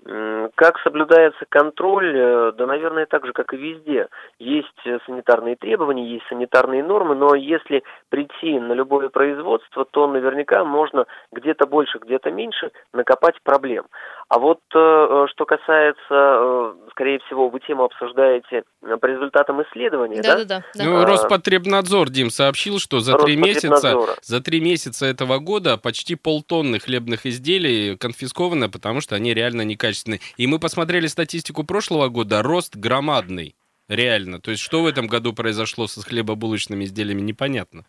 Как 0.05 0.79
соблюдается 0.83 1.45
контроль? 1.49 2.17
Э, 2.17 2.53
Да, 2.57 2.67
наверное, 2.67 3.07
так 3.07 3.27
же, 3.27 3.33
как 3.33 3.53
и 3.53 3.57
везде. 3.57 4.09
Есть 4.39 4.69
э, 4.87 4.99
санитарные 5.07 5.57
требования, 5.57 6.09
есть 6.15 6.25
санитарные 6.29 6.83
нормы, 6.83 7.15
но 7.15 7.35
если 7.35 7.83
прийти 8.09 8.59
на 8.59 8.73
любое 8.73 9.11
производство, 9.11 9.85
то 9.85 10.07
наверняка 10.07 10.65
можно 10.65 11.05
где-то 11.33 11.67
больше, 11.67 11.99
где-то 11.99 12.31
меньше 12.31 12.71
накопать 12.95 13.41
проблем. 13.43 13.87
А 14.29 14.39
вот 14.39 14.61
э, 14.75 15.27
что 15.31 15.45
касается, 15.45 16.75
скорее 16.93 17.19
всего, 17.27 17.49
вы 17.49 17.61
тему 17.61 17.85
обсуждаете 17.85 18.65
по 19.01 19.07
результатам 19.07 19.63
исследования, 19.63 20.23
да? 20.23 20.37
Да-да-да. 20.37 20.65
да. 20.75 20.85
Ну, 20.85 21.03
А, 21.03 21.07
Роспотребнадзор, 21.07 22.09
Дим, 22.11 22.31
сообщил, 22.31 22.79
что 22.79 23.01
за 23.01 23.19
три 23.19 23.37
месяца, 23.37 23.99
за 24.23 24.41
три 24.41 24.61
месяца 24.61 25.07
этого 25.07 25.39
года 25.39 25.77
почти 25.77 26.15
полтонны 26.17 26.79
хлебных 26.79 27.27
изделий 27.27 27.97
конфисковано, 27.97 28.69
потому 28.71 29.01
что 29.01 29.15
они 29.15 29.35
реально 29.35 29.63
некачественные. 29.91 30.21
И 30.37 30.47
мы 30.47 30.59
посмотрели 30.59 31.07
статистику 31.07 31.65
прошлого 31.65 32.09
года, 32.09 32.43
рост 32.43 32.77
громадный. 32.77 33.55
Реально. 33.89 34.41
То 34.41 34.53
есть, 34.53 34.63
что 34.63 34.83
в 34.83 34.87
этом 34.87 35.09
году 35.09 35.33
произошло 35.33 35.87
со 35.87 36.01
хлебобулочными 36.01 36.85
изделиями, 36.85 37.23
непонятно. 37.23 37.85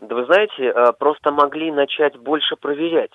Да 0.00 0.14
вы 0.14 0.24
знаете, 0.24 0.64
э, 0.64 0.92
просто 0.98 1.32
могли 1.32 1.70
начать 1.70 2.16
больше 2.16 2.56
проверять. 2.56 3.12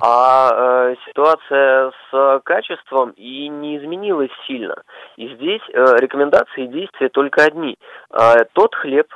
А 0.00 0.50
э, 0.90 0.94
ситуация 1.06 1.92
с 2.10 2.40
качеством 2.44 3.10
и 3.10 3.48
не 3.48 3.76
изменилась 3.78 4.30
сильно. 4.46 4.82
И 5.16 5.28
здесь 5.36 5.60
э, 5.72 5.96
рекомендации 5.98 6.64
и 6.64 6.68
действия 6.68 7.10
только 7.10 7.44
одни. 7.44 7.76
Э, 8.10 8.44
тот 8.54 8.74
хлеб, 8.74 9.06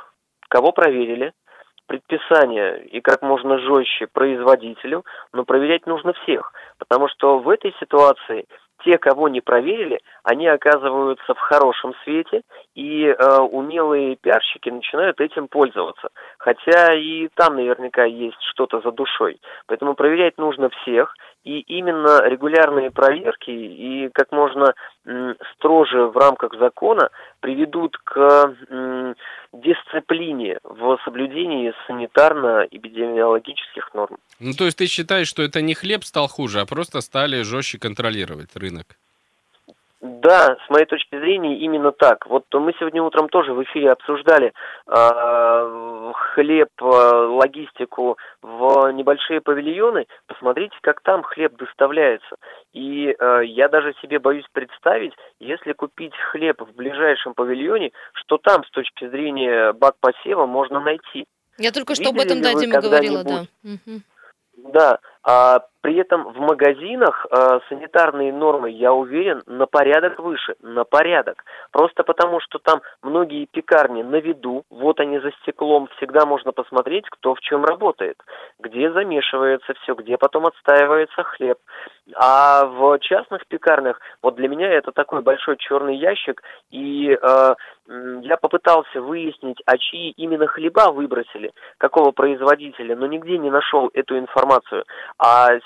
кого 0.47 0.71
проверили, 0.71 1.33
предписание 1.87 2.85
и 2.85 3.01
как 3.01 3.21
можно 3.21 3.59
жестче 3.59 4.07
производителю, 4.11 5.03
но 5.31 5.43
проверять 5.43 5.85
нужно 5.85 6.13
всех. 6.13 6.53
Потому 6.77 7.07
что 7.07 7.39
в 7.39 7.49
этой 7.49 7.73
ситуации 7.79 8.45
те, 8.83 8.97
кого 8.97 9.29
не 9.29 9.41
проверили, 9.41 9.99
они 10.23 10.47
оказываются 10.47 11.33
в 11.33 11.39
хорошем 11.39 11.93
свете, 12.03 12.41
и 12.75 13.05
э, 13.05 13.37
умелые 13.39 14.15
пиарщики 14.15 14.69
начинают 14.69 15.21
этим 15.21 15.47
пользоваться. 15.47 16.09
Хотя 16.37 16.93
и 16.93 17.29
там 17.35 17.55
наверняка 17.55 18.03
есть 18.03 18.41
что-то 18.51 18.81
за 18.81 18.91
душой. 18.91 19.39
Поэтому 19.67 19.95
проверять 19.95 20.37
нужно 20.37 20.69
всех, 20.69 21.15
и 21.43 21.59
именно 21.59 22.27
регулярные 22.27 22.91
проверки 22.91 23.49
и 23.49 24.09
как 24.13 24.31
можно 24.31 24.73
строже 25.53 26.07
в 26.07 26.17
рамках 26.17 26.57
закона 26.57 27.09
приведут 27.41 27.97
к 28.03 28.55
дисциплине 29.51 30.59
в 30.63 30.97
соблюдении 31.03 31.73
санитарно-эпидемиологических 31.87 33.93
норм. 33.93 34.17
Ну, 34.39 34.53
то 34.53 34.65
есть, 34.65 34.77
ты 34.77 34.87
считаешь, 34.87 35.27
что 35.27 35.43
это 35.43 35.61
не 35.61 35.73
хлеб 35.73 36.03
стал 36.03 36.27
хуже, 36.27 36.61
а 36.61 36.65
просто 36.65 37.01
стали 37.01 37.43
жестче 37.43 37.77
контролировать 37.77 38.55
рынок? 38.55 38.97
Да, 40.03 40.57
с 40.65 40.69
моей 40.69 40.85
точки 40.85 41.17
зрения, 41.17 41.59
именно 41.59 41.93
так. 41.93 42.27
Вот 42.27 42.43
мы 42.51 42.73
сегодня 42.77 43.01
утром 43.01 43.29
тоже 43.29 43.53
в 43.53 43.63
эфире 43.63 43.93
обсуждали 43.93 44.51
э, 44.85 46.11
хлеб, 46.13 46.67
э, 46.81 46.85
логистику 46.85 48.17
в 48.41 48.91
небольшие 48.91 49.39
павильоны, 49.39 50.07
посмотрите, 50.27 50.75
как 50.81 50.99
там 51.03 51.23
хлеб 51.23 51.55
доставляется. 51.55 52.35
И 52.73 53.15
э, 53.17 53.41
я 53.45 53.69
даже 53.69 53.93
себе 54.01 54.19
боюсь 54.19 54.45
представить, 54.51 55.13
если 55.39 55.71
купить 55.71 56.13
хлеб 56.31 56.59
в 56.59 56.75
ближайшем 56.75 57.33
павильоне, 57.33 57.91
что 58.11 58.37
там 58.37 58.65
с 58.65 58.71
точки 58.71 59.07
зрения 59.07 59.71
бак 59.71 59.95
посева 60.01 60.45
можно 60.45 60.81
найти. 60.81 61.27
Я 61.57 61.71
только 61.71 61.95
что 61.95 62.03
Видели 62.03 62.19
об 62.19 62.25
этом, 62.25 62.41
да, 62.41 62.53
Дима 62.59 62.81
говорила, 62.81 63.23
да. 63.23 63.45
Да, 64.57 64.99
а 65.23 65.61
при 65.83 65.97
этом 65.97 66.31
в 66.31 66.39
магазинах 66.39 67.27
э, 67.29 67.59
санитарные 67.67 68.31
нормы, 68.31 68.71
я 68.71 68.93
уверен, 68.93 69.43
на 69.47 69.65
порядок 69.65 70.17
выше, 70.17 70.55
на 70.61 70.85
порядок. 70.85 71.43
Просто 71.71 72.03
потому, 72.03 72.39
что 72.39 72.57
там 72.57 72.81
многие 73.01 73.47
пекарни 73.51 74.01
на 74.01 74.15
виду, 74.15 74.63
вот 74.69 75.01
они 75.01 75.19
за 75.19 75.31
стеклом, 75.41 75.89
всегда 75.97 76.25
можно 76.25 76.53
посмотреть, 76.53 77.03
кто 77.09 77.35
в 77.35 77.41
чем 77.41 77.65
работает, 77.65 78.15
где 78.59 78.93
замешивается 78.93 79.73
все, 79.81 79.93
где 79.95 80.17
потом 80.17 80.45
отстаивается 80.45 81.21
хлеб. 81.23 81.57
А 82.15 82.65
в 82.65 82.97
частных 82.99 83.45
пекарнях, 83.47 83.99
вот 84.21 84.35
для 84.35 84.47
меня 84.47 84.69
это 84.69 84.93
такой 84.93 85.21
большой 85.21 85.57
черный 85.57 85.97
ящик, 85.97 86.41
и 86.71 87.11
э, 87.21 87.55
я 88.21 88.37
попытался 88.37 89.01
выяснить, 89.01 89.61
а 89.65 89.77
чьи 89.77 90.11
именно 90.11 90.47
хлеба 90.47 90.91
выбросили, 90.91 91.51
какого 91.77 92.11
производителя, 92.11 92.95
но 92.95 93.05
нигде 93.07 93.37
не 93.37 93.49
нашел 93.49 93.89
эту 93.93 94.17
информацию. 94.17 94.85
А 95.17 95.59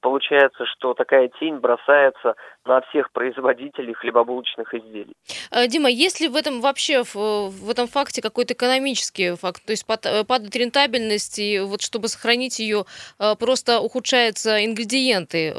получается, 0.00 0.64
что 0.66 0.94
такая 0.94 1.30
тень 1.40 1.56
бросается 1.56 2.34
на 2.64 2.80
всех 2.82 3.12
производителей 3.12 3.94
хлебобулочных 3.94 4.72
изделий. 4.74 5.14
Э, 5.50 5.66
Дима, 5.68 5.88
есть 5.88 6.20
ли 6.20 6.28
в 6.28 6.36
этом 6.36 6.60
вообще, 6.60 7.04
в, 7.04 7.14
в 7.14 7.70
этом 7.70 7.86
факте 7.86 8.22
какой-то 8.22 8.54
экономический 8.54 9.36
факт? 9.36 9.64
То 9.64 9.72
есть 9.72 9.84
э, 9.88 10.24
падает 10.24 10.56
рентабельность, 10.56 11.38
и 11.38 11.60
вот 11.60 11.82
чтобы 11.82 12.08
сохранить 12.08 12.58
ее, 12.58 12.84
э, 13.18 13.34
просто 13.38 13.80
ухудшаются 13.80 14.64
ингредиенты, 14.64 15.54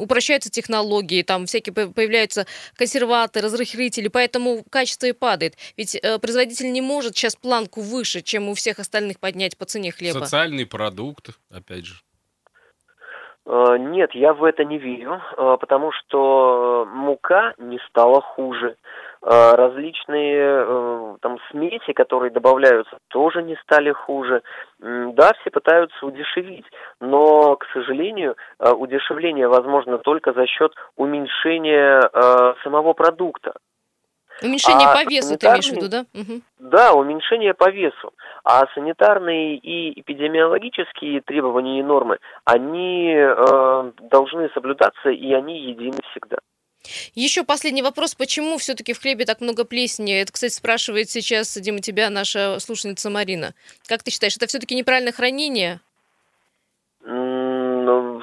упрощаются 0.00 0.50
технологии, 0.50 1.22
там 1.22 1.46
всякие 1.46 1.74
по- 1.74 1.92
появляются 1.92 2.46
консерваторы, 2.76 3.44
разрыхлители, 3.44 4.08
поэтому 4.08 4.64
качество 4.70 5.06
и 5.06 5.12
падает. 5.12 5.56
Ведь 5.76 6.00
производитель 6.20 6.72
не 6.72 6.80
может 6.80 7.16
сейчас 7.16 7.36
планку 7.36 7.80
выше, 7.80 8.22
чем 8.22 8.48
у 8.48 8.54
всех 8.54 8.78
остальных 8.78 9.18
поднять 9.18 9.56
по 9.56 9.64
цене 9.64 9.90
хлеба. 9.90 10.20
Социальный 10.20 10.66
продукт, 10.66 11.30
опять 11.50 11.86
же. 11.86 11.94
Э, 13.50 13.76
Нет, 13.78 14.14
я 14.14 14.32
в 14.32 14.44
это 14.44 14.64
не 14.64 14.78
верю, 14.78 15.20
э, 15.36 15.56
потому 15.60 15.90
что 15.90 16.86
мука 16.92 17.52
не 17.58 17.78
стала 17.88 18.20
хуже. 18.20 18.76
Э, 19.22 19.54
Различные 19.56 20.64
э, 20.66 21.16
там 21.20 21.38
смеси, 21.50 21.92
которые 21.92 22.30
добавляются, 22.30 22.98
тоже 23.08 23.42
не 23.42 23.56
стали 23.56 23.90
хуже. 23.90 24.42
Да, 24.78 25.32
все 25.40 25.50
пытаются 25.50 26.06
удешевить, 26.06 26.66
но, 27.00 27.56
к 27.56 27.66
сожалению, 27.72 28.36
э, 28.60 28.70
удешевление 28.70 29.48
возможно 29.48 29.98
только 29.98 30.32
за 30.32 30.46
счет 30.46 30.72
уменьшения 30.96 32.00
э, 32.00 32.54
самого 32.62 32.92
продукта. 32.92 33.54
Уменьшение 34.42 34.88
А 34.88 34.94
по 34.94 35.08
весу 35.08 35.36
ты 35.36 35.46
имеешь 35.46 35.68
в 35.68 35.72
виду, 35.72 35.88
да? 35.88 36.06
Мгм. 36.14 36.42
Да, 36.58 36.92
уменьшение 36.94 37.54
по 37.54 37.70
весу. 37.70 38.12
А 38.44 38.66
санитарные 38.74 39.56
и 39.56 40.00
эпидемиологические 40.00 41.20
требования 41.20 41.80
и 41.80 41.82
нормы, 41.82 42.18
они 42.44 43.14
э, 43.14 43.92
должны 44.10 44.48
соблюдаться, 44.54 45.10
и 45.10 45.32
они 45.32 45.60
едины 45.60 45.98
всегда. 46.10 46.38
Еще 47.14 47.44
последний 47.44 47.82
вопрос. 47.82 48.14
Почему 48.14 48.56
все-таки 48.56 48.94
в 48.94 49.00
хлебе 49.00 49.26
так 49.26 49.40
много 49.40 49.64
плесени? 49.64 50.22
Это, 50.22 50.32
кстати, 50.32 50.52
спрашивает 50.52 51.10
сейчас, 51.10 51.56
Дима, 51.58 51.80
тебя 51.80 52.08
наша 52.08 52.58
слушательница 52.58 53.10
Марина. 53.10 53.52
Как 53.86 54.02
ты 54.02 54.10
считаешь, 54.10 54.36
это 54.36 54.46
все-таки 54.46 54.74
неправильное 54.74 55.12
хранение? 55.12 55.80
Ну, 57.04 58.20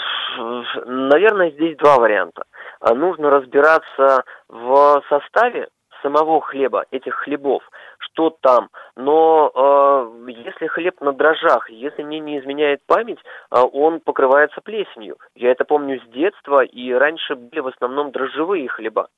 Наверное, 0.85 1.51
здесь 1.51 1.77
два 1.77 1.97
варианта. 1.97 2.43
А 2.79 2.93
Нужно 2.93 3.29
разбираться 3.29 4.23
в 4.47 5.03
составе 5.09 5.67
самого 6.01 6.41
хлеба, 6.41 6.85
этих 6.91 7.13
хлебов, 7.15 7.63
что 7.99 8.29
там. 8.29 8.69
Но 8.95 9.51
э, 9.53 10.31
если 10.31 10.67
хлеб 10.67 11.01
на 11.01 11.13
дрожжах, 11.13 11.69
если 11.69 12.03
мне 12.03 12.19
не 12.19 12.39
изменяет 12.39 12.81
память, 12.85 13.19
э, 13.19 13.59
он 13.59 13.99
покрывается 13.99 14.61
плесенью. 14.61 15.17
Я 15.35 15.51
это 15.51 15.65
помню 15.65 15.99
с 15.99 16.07
детства, 16.09 16.63
и 16.63 16.91
раньше 16.91 17.35
были 17.35 17.59
в 17.59 17.67
основном 17.67 18.11
дрожжевые 18.11 18.67
хлеба. 18.67 19.09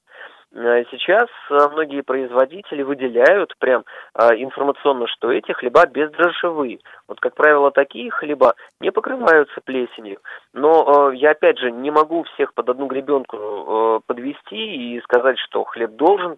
Э, 0.51 0.83
Сейчас 0.89 1.27
э, 1.49 1.69
многие 1.71 2.01
производители 2.01 2.81
выделяют 2.81 3.53
прям 3.59 3.85
э, 4.15 4.35
информационно, 4.37 5.07
что 5.07 5.31
эти 5.31 5.51
хлеба 5.51 5.85
бездрожжевые. 5.85 6.79
Вот, 7.07 7.19
как 7.19 7.35
правило, 7.35 7.71
такие 7.71 8.09
хлеба 8.09 8.55
не 8.79 8.91
покрываются 8.91 9.61
плесенью. 9.63 10.19
Но 10.53 11.11
я, 11.11 11.31
опять 11.31 11.59
же, 11.59 11.71
не 11.71 11.91
могу 11.91 12.23
всех 12.23 12.53
под 12.53 12.69
одну 12.69 12.87
гребенку 12.87 14.01
подвести 14.07 14.95
и 14.95 15.01
сказать, 15.01 15.37
что 15.39 15.63
хлеб 15.63 15.91
должен 15.91 16.37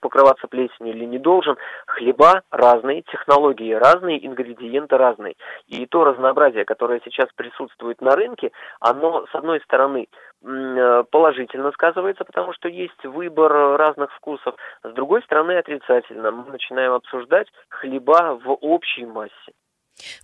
покрываться 0.00 0.48
плесенью 0.48 0.94
или 0.94 1.04
не 1.04 1.18
должен. 1.18 1.56
Хлеба 1.86 2.42
разные, 2.50 3.02
технологии 3.02 3.72
разные, 3.72 4.24
ингредиенты 4.26 4.96
разные. 4.96 5.34
И 5.68 5.86
то 5.86 6.04
разнообразие, 6.04 6.64
которое 6.64 7.00
сейчас 7.04 7.28
присутствует 7.34 8.00
на 8.00 8.16
рынке, 8.16 8.52
оно, 8.80 9.26
с 9.30 9.34
одной 9.34 9.60
стороны, 9.60 10.08
положительно 10.42 11.70
сказывается, 11.72 12.24
потому 12.24 12.52
что 12.52 12.68
есть 12.68 13.04
выбор 13.04 13.52
разных 13.78 14.12
вкусов. 14.14 14.54
С 14.82 14.92
другой 14.92 15.22
стороны, 15.22 15.52
отрицательно. 15.52 16.30
Мы 16.30 16.50
начинаем 16.50 16.92
обсуждать 16.92 17.46
хлеба 17.68 18.40
в 18.44 18.52
общей 18.60 19.06
массе. 19.06 19.52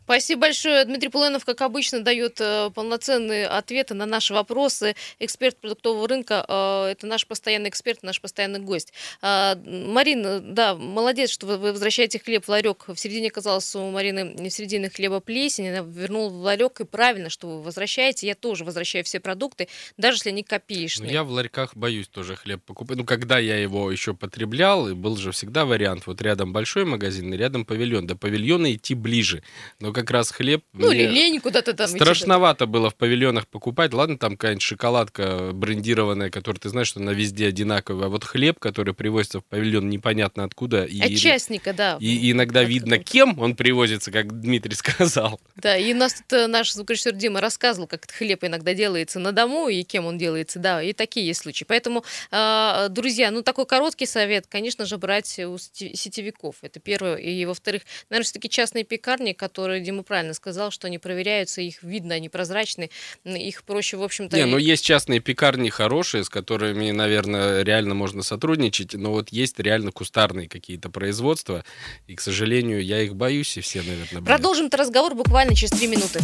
Спасибо 0.05 0.43
большое. 0.43 0.85
Дмитрий 0.85 1.09
Пуленов, 1.09 1.45
как 1.45 1.61
обычно, 1.61 2.01
дает 2.01 2.41
э, 2.41 2.71
полноценные 2.75 3.47
ответы 3.47 3.95
на 3.95 4.07
наши 4.07 4.33
вопросы. 4.35 4.97
Эксперт 5.19 5.57
продуктового 5.59 6.09
рынка, 6.09 6.45
э, 6.49 6.93
это 6.93 7.07
наш 7.07 7.27
постоянный 7.27 7.69
эксперт, 7.69 8.03
наш 8.03 8.21
постоянный 8.21 8.61
гость. 8.61 8.93
А, 9.21 9.57
Марина, 9.67 10.41
да, 10.41 10.75
молодец, 10.75 11.31
что 11.31 11.47
вы, 11.47 11.59
возвращаете 11.59 12.19
хлеб 12.19 12.45
в 12.45 12.49
ларек. 12.49 12.85
В 12.89 12.97
середине 12.97 13.29
оказалось 13.29 13.75
у 13.77 13.91
Марины 13.91 14.35
в 14.49 14.51
середине 14.51 14.89
хлеба 14.89 15.21
плесень, 15.21 15.69
она 15.69 15.87
вернула 15.87 16.31
в 16.31 16.37
ларек, 16.37 16.81
и 16.81 16.85
правильно, 16.85 17.29
что 17.29 17.49
вы 17.49 17.63
возвращаете. 17.63 18.27
Я 18.27 18.35
тоже 18.35 18.65
возвращаю 18.65 19.05
все 19.05 19.21
продукты, 19.21 19.69
даже 19.97 20.17
если 20.17 20.31
они 20.31 20.43
Ну, 20.43 20.49
копеечные. 20.49 21.13
я 21.13 21.23
в 21.23 21.31
ларьках 21.31 21.77
боюсь 21.77 22.09
тоже 22.09 22.35
хлеб 22.37 22.63
покупать. 22.65 22.97
Ну, 22.97 23.05
когда 23.05 23.39
я 23.39 23.57
его 23.59 23.91
еще 23.93 24.15
потреблял, 24.15 24.89
и 24.89 24.95
был 24.95 25.17
же 25.17 25.33
всегда 25.33 25.67
вариант, 25.67 26.07
вот 26.07 26.23
рядом 26.23 26.53
большой 26.53 26.85
магазин, 26.85 27.33
и 27.33 27.37
рядом 27.37 27.65
павильон. 27.65 28.07
До 28.07 28.17
павильона 28.17 28.75
идти 28.75 28.95
ближе. 28.95 29.43
Но 29.81 29.93
как 29.93 30.11
раз 30.11 30.31
хлеб... 30.31 30.65
Ну, 30.73 30.91
или 30.91 31.07
лень 31.07 31.41
куда-то 31.41 31.75
там. 31.75 31.89
Страшновато 31.89 32.67
было 32.67 32.91
в 32.91 32.95
павильонах 32.95 33.47
покупать. 33.47 33.93
Ладно, 33.93 34.19
там 34.19 34.37
какая-нибудь 34.37 34.63
шоколадка 34.63 35.51
брендированная, 35.53 36.31
которая 36.31 36.61
ты 36.61 36.69
знаешь, 36.69 36.89
что 36.89 37.01
она 37.01 37.13
везде 37.13 37.49
одинаковая. 37.49 38.07
А 38.07 38.09
вот 38.09 38.25
хлеб, 38.25 38.59
который 38.59 38.95
привозится 38.95 39.41
в 39.41 39.45
павильон 39.45 39.89
непонятно 39.89 40.45
откуда. 40.45 40.85
И, 40.85 41.01
От 41.01 41.17
частника, 41.17 41.73
да. 41.73 41.97
и 42.01 42.31
иногда 42.33 42.61
Откуда? 42.61 42.73
видно, 42.73 42.99
кем 42.99 43.39
он 43.39 43.57
привозится, 43.57 44.11
как 44.11 44.41
Дмитрий 44.41 44.75
сказал. 44.77 45.41
Да, 45.57 45.77
и 45.77 45.95
нас 45.95 46.15
тут 46.15 46.33
э, 46.33 46.47
наш 46.47 46.73
звукорежиссер 46.73 47.13
Дима 47.13 47.41
рассказывал, 47.41 47.87
как 47.87 48.05
этот 48.05 48.17
хлеб 48.17 48.45
иногда 48.45 48.75
делается 48.75 49.19
на 49.19 49.33
дому 49.33 49.69
и 49.69 49.83
кем 49.83 50.07
он 50.07 50.19
делается, 50.19 50.59
да, 50.59 50.83
и 50.83 50.93
такие 50.93 51.27
есть 51.27 51.43
случаи. 51.43 51.65
Поэтому, 51.65 52.05
э, 52.31 52.87
друзья, 52.91 53.31
ну 53.31 53.43
такой 53.43 53.67
короткий 53.67 54.07
совет, 54.07 54.47
конечно 54.47 54.85
же, 54.87 54.99
брать 54.99 55.39
у 55.39 55.59
сетевиков. 55.59 56.57
Это 56.63 56.81
первое. 56.81 57.17
И 57.17 57.45
во-вторых, 57.45 57.83
наверное, 58.11 58.25
все-таки 58.25 58.49
частные 58.49 58.85
пекарни, 58.85 59.33
которые 59.33 59.48
Дима 59.81 60.03
правильно 60.03 60.35
сказал, 60.35 60.71
что 60.71 60.87
они 60.87 60.99
проверяются, 60.99 61.61
их 61.61 61.83
видно, 61.83 62.15
они 62.15 62.29
прозрачны, 62.29 62.91
их 63.25 63.63
проще, 63.65 63.97
в 63.97 64.03
общем-то... 64.03 64.37
Не, 64.37 64.43
и- 64.43 64.47
ну 64.47 64.59
есть 64.59 64.85
частные 64.85 65.21
пекарни 65.21 65.69
хорошие, 65.71 66.25
с 66.25 66.29
которыми, 66.29 66.91
наверное, 66.91 67.63
реально 67.63 67.95
можно 67.95 68.23
сотрудничать, 68.23 68.95
но 68.95 69.11
вот 69.13 69.31
есть 69.31 69.59
реально 69.59 69.93
кустарные 69.93 70.49
какие-то 70.49 70.91
производства, 70.91 71.65
и, 72.07 72.15
к 72.15 72.21
сожалению, 72.21 72.85
я 72.85 73.01
их 73.03 73.15
боюсь, 73.17 73.57
и 73.57 73.61
все, 73.61 73.79
наверное, 73.81 74.21
боятся. 74.21 74.27
Продолжим 74.27 74.67
этот 74.67 74.81
разговор 74.81 75.15
буквально 75.15 75.55
через 75.55 75.71
три 75.71 75.87
минуты. 75.89 76.21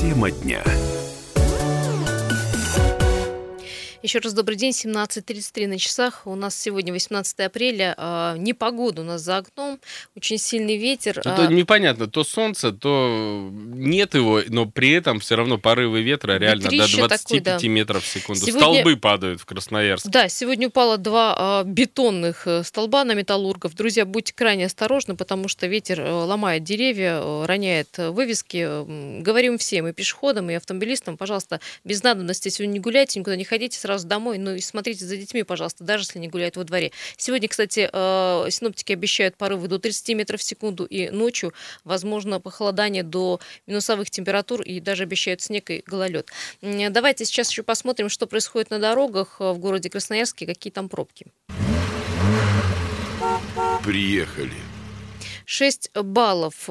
Тема 0.00 0.30
дня. 0.30 0.62
Еще 4.06 4.20
раз 4.20 4.34
добрый 4.34 4.56
день, 4.56 4.70
17.33 4.70 5.66
на 5.66 5.78
часах. 5.80 6.28
У 6.28 6.36
нас 6.36 6.56
сегодня 6.56 6.92
18 6.92 7.40
апреля. 7.40 7.92
а, 7.98 8.36
Непогода 8.38 9.02
у 9.02 9.04
нас 9.04 9.20
за 9.22 9.38
окном, 9.38 9.80
очень 10.14 10.38
сильный 10.38 10.76
ветер. 10.76 11.20
А, 11.24 11.34
то 11.34 11.46
непонятно, 11.52 12.06
то 12.06 12.22
солнце, 12.22 12.70
то 12.70 13.50
нет 13.50 14.14
его, 14.14 14.42
но 14.46 14.66
при 14.66 14.92
этом 14.92 15.18
все 15.18 15.34
равно 15.34 15.58
порывы 15.58 16.02
ветра 16.02 16.38
реально 16.38 16.68
до 16.68 16.76
Ветрище 16.76 16.98
25 16.98 17.42
такой, 17.42 17.68
да. 17.68 17.68
метров 17.68 18.04
в 18.04 18.06
секунду. 18.06 18.46
Сегодня- 18.46 18.60
Столбы 18.60 18.96
падают 18.96 19.40
в 19.40 19.44
Красноярске. 19.44 20.08
Да, 20.08 20.28
сегодня 20.28 20.68
упало 20.68 20.98
два 20.98 21.34
а, 21.36 21.64
бетонных 21.64 22.46
э, 22.46 22.62
столба 22.62 23.02
на 23.02 23.14
металлургов. 23.14 23.74
Друзья, 23.74 24.04
будьте 24.04 24.32
крайне 24.32 24.66
осторожны, 24.66 25.16
потому 25.16 25.48
что 25.48 25.66
ветер 25.66 26.00
э, 26.00 26.12
ломает 26.12 26.62
деревья, 26.62 27.18
э, 27.20 27.44
роняет 27.46 27.98
вывески. 27.98 29.20
Говорим 29.22 29.58
всем, 29.58 29.88
и 29.88 29.92
пешеходам, 29.92 30.48
и 30.48 30.54
автомобилистам, 30.54 31.16
пожалуйста, 31.16 31.58
без 31.82 32.04
надобности 32.04 32.50
сегодня 32.50 32.74
не 32.74 32.78
гуляйте, 32.78 33.18
никуда 33.18 33.34
не 33.34 33.42
ходите, 33.44 33.76
сразу 33.76 33.95
сразу 33.96 34.06
домой. 34.06 34.38
Ну 34.38 34.54
и 34.54 34.60
смотрите 34.60 35.04
за 35.04 35.16
детьми, 35.16 35.42
пожалуйста, 35.42 35.84
даже 35.84 36.02
если 36.02 36.18
они 36.18 36.28
гуляют 36.28 36.56
во 36.56 36.64
дворе. 36.64 36.92
Сегодня, 37.16 37.48
кстати, 37.48 37.88
э, 37.92 38.50
синоптики 38.50 38.92
обещают 38.92 39.36
порывы 39.36 39.68
до 39.68 39.78
30 39.78 40.14
метров 40.14 40.40
в 40.40 40.44
секунду 40.44 40.84
и 40.84 41.10
ночью, 41.10 41.52
возможно, 41.84 42.40
похолодание 42.40 43.02
до 43.02 43.40
минусовых 43.66 44.10
температур 44.10 44.62
и 44.62 44.80
даже 44.80 45.04
обещают 45.04 45.40
снег 45.40 45.70
и 45.70 45.82
гололед. 45.86 46.30
Давайте 46.62 47.24
сейчас 47.24 47.50
еще 47.50 47.62
посмотрим, 47.62 48.08
что 48.08 48.26
происходит 48.26 48.70
на 48.70 48.78
дорогах 48.78 49.40
в 49.40 49.58
городе 49.58 49.90
Красноярске, 49.90 50.46
какие 50.46 50.72
там 50.72 50.88
пробки. 50.88 51.26
Приехали. 53.84 54.65
6 55.46 55.92
баллов. 55.94 56.68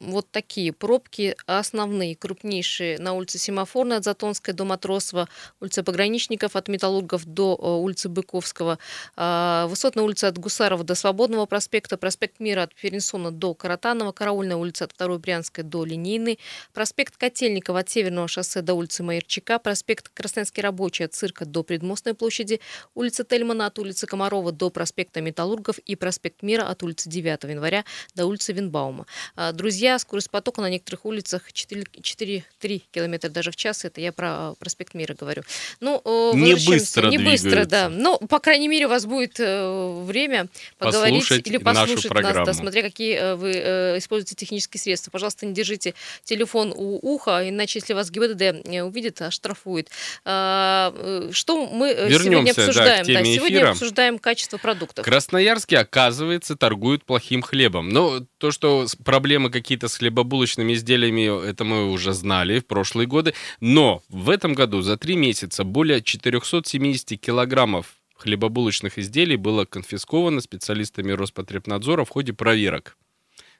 Вот 0.00 0.30
такие 0.30 0.72
пробки 0.72 1.36
основные, 1.46 2.16
крупнейшие 2.16 2.98
на 2.98 3.12
улице 3.12 3.38
Семафорной 3.38 3.98
от 3.98 4.04
Затонской 4.04 4.52
до 4.52 4.64
Матросова, 4.64 5.28
улица 5.60 5.82
Пограничников 5.82 6.56
от 6.56 6.68
Металлургов 6.68 7.24
до 7.24 7.58
э, 7.58 7.66
улицы 7.66 8.08
Быковского, 8.08 8.78
а, 9.16 9.66
Высотная 9.68 10.04
улица 10.04 10.28
от 10.28 10.38
Гусарова 10.38 10.84
до 10.84 10.94
Свободного 10.94 11.46
проспекта, 11.46 11.96
проспект 11.96 12.40
Мира 12.40 12.62
от 12.62 12.74
Перенсона 12.74 13.30
до 13.30 13.54
Каратанова, 13.54 14.12
Караульная 14.12 14.56
улица 14.56 14.84
от 14.84 14.94
2 14.98 15.18
Брянской 15.18 15.64
до 15.64 15.84
Линейной, 15.84 16.38
проспект 16.72 17.16
Котельникова 17.16 17.80
от 17.80 17.88
Северного 17.88 18.28
шоссе 18.28 18.62
до 18.62 18.74
улицы 18.74 19.02
Майерчика, 19.02 19.58
проспект 19.58 20.08
Красноярский 20.08 20.62
рабочий 20.62 21.04
от 21.04 21.14
Цирка 21.14 21.44
до 21.44 21.62
Предмостной 21.62 22.14
площади, 22.14 22.60
улица 22.94 23.24
Тельмана 23.24 23.66
от 23.66 23.78
улицы 23.78 24.06
Комарова 24.06 24.52
до 24.52 24.70
проспекта 24.70 25.20
Металлургов 25.20 25.78
и 25.78 25.94
проспект 25.96 26.42
Мира 26.42 26.62
от 26.62 26.82
улицы 26.82 27.08
9 27.08 27.44
января 27.44 27.84
до 28.14 28.26
улицы 28.26 28.52
Винбаума. 28.52 29.06
А, 29.36 29.52
друзья, 29.52 29.98
скорость 29.98 30.30
потока 30.30 30.60
на 30.60 30.70
некоторых 30.70 31.04
улицах 31.04 31.50
4-3 31.50 32.82
километра 32.92 33.28
даже 33.28 33.50
в 33.50 33.56
час. 33.56 33.84
Это 33.84 34.00
я 34.00 34.12
про 34.12 34.54
проспект 34.58 34.94
Мира 34.94 35.14
говорю. 35.18 35.42
Ну, 35.80 36.00
не 36.34 36.54
быстро 36.54 37.08
Не 37.08 37.18
быстро, 37.18 37.64
да. 37.64 37.88
Но, 37.88 38.18
по 38.18 38.38
крайней 38.38 38.68
мере, 38.68 38.86
у 38.86 38.88
вас 38.88 39.06
будет 39.06 39.40
э, 39.40 40.02
время 40.04 40.48
поговорить 40.78 41.22
послушать 41.22 41.46
или 41.48 41.56
послушать 41.58 42.10
нашу 42.10 42.22
нас, 42.22 42.46
да, 42.46 42.52
смотря 42.52 42.82
какие 42.82 43.16
э, 43.16 43.34
вы 43.34 43.52
э, 43.54 43.98
используете 43.98 44.36
технические 44.36 44.80
средства. 44.80 45.10
Пожалуйста, 45.10 45.46
не 45.46 45.52
держите 45.52 45.94
телефон 46.22 46.72
у 46.74 46.98
уха, 47.02 47.48
иначе, 47.48 47.80
если 47.80 47.94
вас 47.94 48.10
ГИБДД 48.10 48.68
увидит, 48.84 49.20
оштрафует. 49.22 49.90
А, 50.24 50.94
что 51.32 51.66
мы 51.66 51.88
Вернемся, 51.88 52.24
сегодня 52.24 52.50
обсуждаем? 52.50 53.06
Да, 53.06 53.12
да, 53.14 53.24
сегодня 53.24 53.58
эфира. 53.58 53.70
обсуждаем 53.70 54.18
качество 54.18 54.58
продуктов. 54.58 55.04
Красноярске, 55.04 55.78
оказывается, 55.78 56.56
торгуют 56.56 57.04
плохим 57.04 57.42
хлебом. 57.42 57.88
Но 57.88 58.03
то, 58.38 58.50
что 58.50 58.86
проблемы 59.04 59.50
какие-то 59.50 59.88
с 59.88 59.96
хлебобулочными 59.98 60.74
изделиями, 60.74 61.48
это 61.48 61.64
мы 61.64 61.90
уже 61.90 62.12
знали 62.12 62.60
в 62.60 62.66
прошлые 62.66 63.06
годы. 63.06 63.34
Но 63.60 64.02
в 64.08 64.30
этом 64.30 64.54
году 64.54 64.82
за 64.82 64.96
три 64.96 65.16
месяца 65.16 65.64
более 65.64 66.02
470 66.02 67.20
килограммов 67.20 67.94
хлебобулочных 68.16 68.98
изделий 68.98 69.36
было 69.36 69.64
конфисковано 69.64 70.40
специалистами 70.40 71.12
Роспотребнадзора 71.12 72.04
в 72.04 72.10
ходе 72.10 72.32
проверок. 72.32 72.96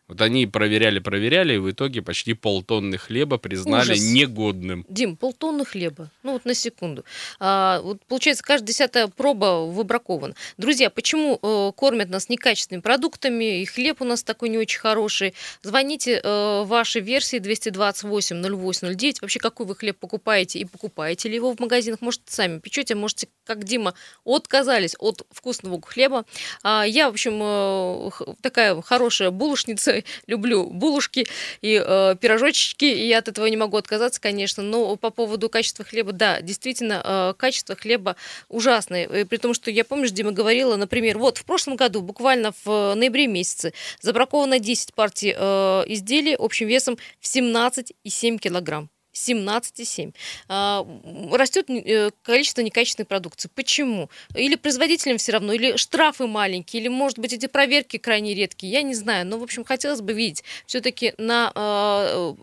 Вот 0.06 0.20
они 0.20 0.46
проверяли, 0.46 0.98
проверяли, 0.98 1.54
и 1.54 1.58
в 1.58 1.70
итоге 1.70 2.02
почти 2.02 2.34
полтонны 2.34 2.98
хлеба 2.98 3.38
признали 3.38 3.92
Ужас. 3.92 4.02
негодным. 4.02 4.84
Дим, 4.86 5.16
полтонны 5.16 5.64
хлеба. 5.64 6.10
Ну 6.22 6.32
вот 6.32 6.44
на 6.44 6.52
секунду. 6.52 7.06
А, 7.40 7.80
вот 7.80 8.04
получается, 8.06 8.44
каждая 8.44 8.66
десятая 8.66 9.06
проба 9.08 9.64
выбракована. 9.64 10.34
Друзья, 10.58 10.90
почему 10.90 11.38
э, 11.42 11.72
кормят 11.74 12.10
нас 12.10 12.28
некачественными 12.28 12.82
продуктами, 12.82 13.62
и 13.62 13.64
хлеб 13.64 14.02
у 14.02 14.04
нас 14.04 14.22
такой 14.22 14.50
не 14.50 14.58
очень 14.58 14.78
хороший? 14.78 15.32
Звоните 15.62 16.20
э, 16.22 16.64
ваши 16.64 17.00
версии 17.00 17.38
228-08-09. 17.38 19.16
Вообще, 19.22 19.38
какой 19.38 19.64
вы 19.64 19.74
хлеб 19.74 19.96
покупаете 19.96 20.58
и 20.58 20.66
покупаете 20.66 21.30
ли 21.30 21.36
его 21.36 21.54
в 21.54 21.60
магазинах? 21.60 22.02
Может, 22.02 22.20
сами 22.26 22.58
печете, 22.58 22.94
можете, 22.94 23.28
как 23.46 23.64
Дима, 23.64 23.94
отказались 24.26 24.96
от 24.98 25.26
вкусного 25.30 25.80
хлеба. 25.80 26.26
А, 26.62 26.84
я, 26.86 27.08
в 27.08 27.14
общем, 27.14 27.40
э, 27.42 28.10
такая 28.42 28.82
хорошая 28.82 29.30
булочница, 29.30 29.93
люблю 30.26 30.64
булушки 30.64 31.26
и 31.62 31.82
э, 31.84 32.16
пирожочки, 32.20 32.84
и 32.84 33.06
я 33.06 33.18
от 33.18 33.28
этого 33.28 33.46
не 33.46 33.56
могу 33.56 33.76
отказаться, 33.76 34.20
конечно. 34.20 34.62
Но 34.62 34.96
по 34.96 35.10
поводу 35.10 35.48
качества 35.48 35.84
хлеба, 35.84 36.12
да, 36.12 36.40
действительно, 36.40 37.02
э, 37.04 37.34
качество 37.36 37.76
хлеба 37.76 38.16
ужасное. 38.48 39.04
И 39.04 39.24
При 39.24 39.36
том, 39.36 39.54
что 39.54 39.70
я, 39.70 39.84
помнишь, 39.84 40.10
Дима 40.10 40.32
говорила, 40.32 40.76
например, 40.76 41.18
вот 41.18 41.38
в 41.38 41.44
прошлом 41.44 41.76
году, 41.76 42.00
буквально 42.00 42.52
в 42.64 42.94
ноябре 42.94 43.26
месяце, 43.26 43.72
забраковано 44.00 44.58
10 44.58 44.94
партий 44.94 45.34
э, 45.36 45.84
изделий 45.86 46.36
общим 46.38 46.66
весом 46.66 46.98
в 47.20 47.26
17,7 47.26 48.38
килограмм. 48.38 48.88
17,7. 49.14 50.12
А, 50.48 50.86
Растет 51.32 51.70
э, 51.70 52.10
количество 52.22 52.60
некачественной 52.60 53.06
продукции. 53.06 53.48
Почему? 53.54 54.10
Или 54.34 54.56
производителям 54.56 55.18
все 55.18 55.32
равно, 55.32 55.52
или 55.52 55.76
штрафы 55.76 56.26
маленькие, 56.26 56.82
или, 56.82 56.88
может 56.88 57.18
быть, 57.18 57.32
эти 57.32 57.46
проверки 57.46 57.96
крайне 57.96 58.34
редкие. 58.34 58.72
Я 58.72 58.82
не 58.82 58.94
знаю. 58.94 59.26
Но, 59.26 59.38
в 59.38 59.42
общем, 59.42 59.64
хотелось 59.64 60.00
бы 60.00 60.12
видеть 60.12 60.44
все-таки 60.66 61.14
на 61.18 61.52
э, 61.54 62.34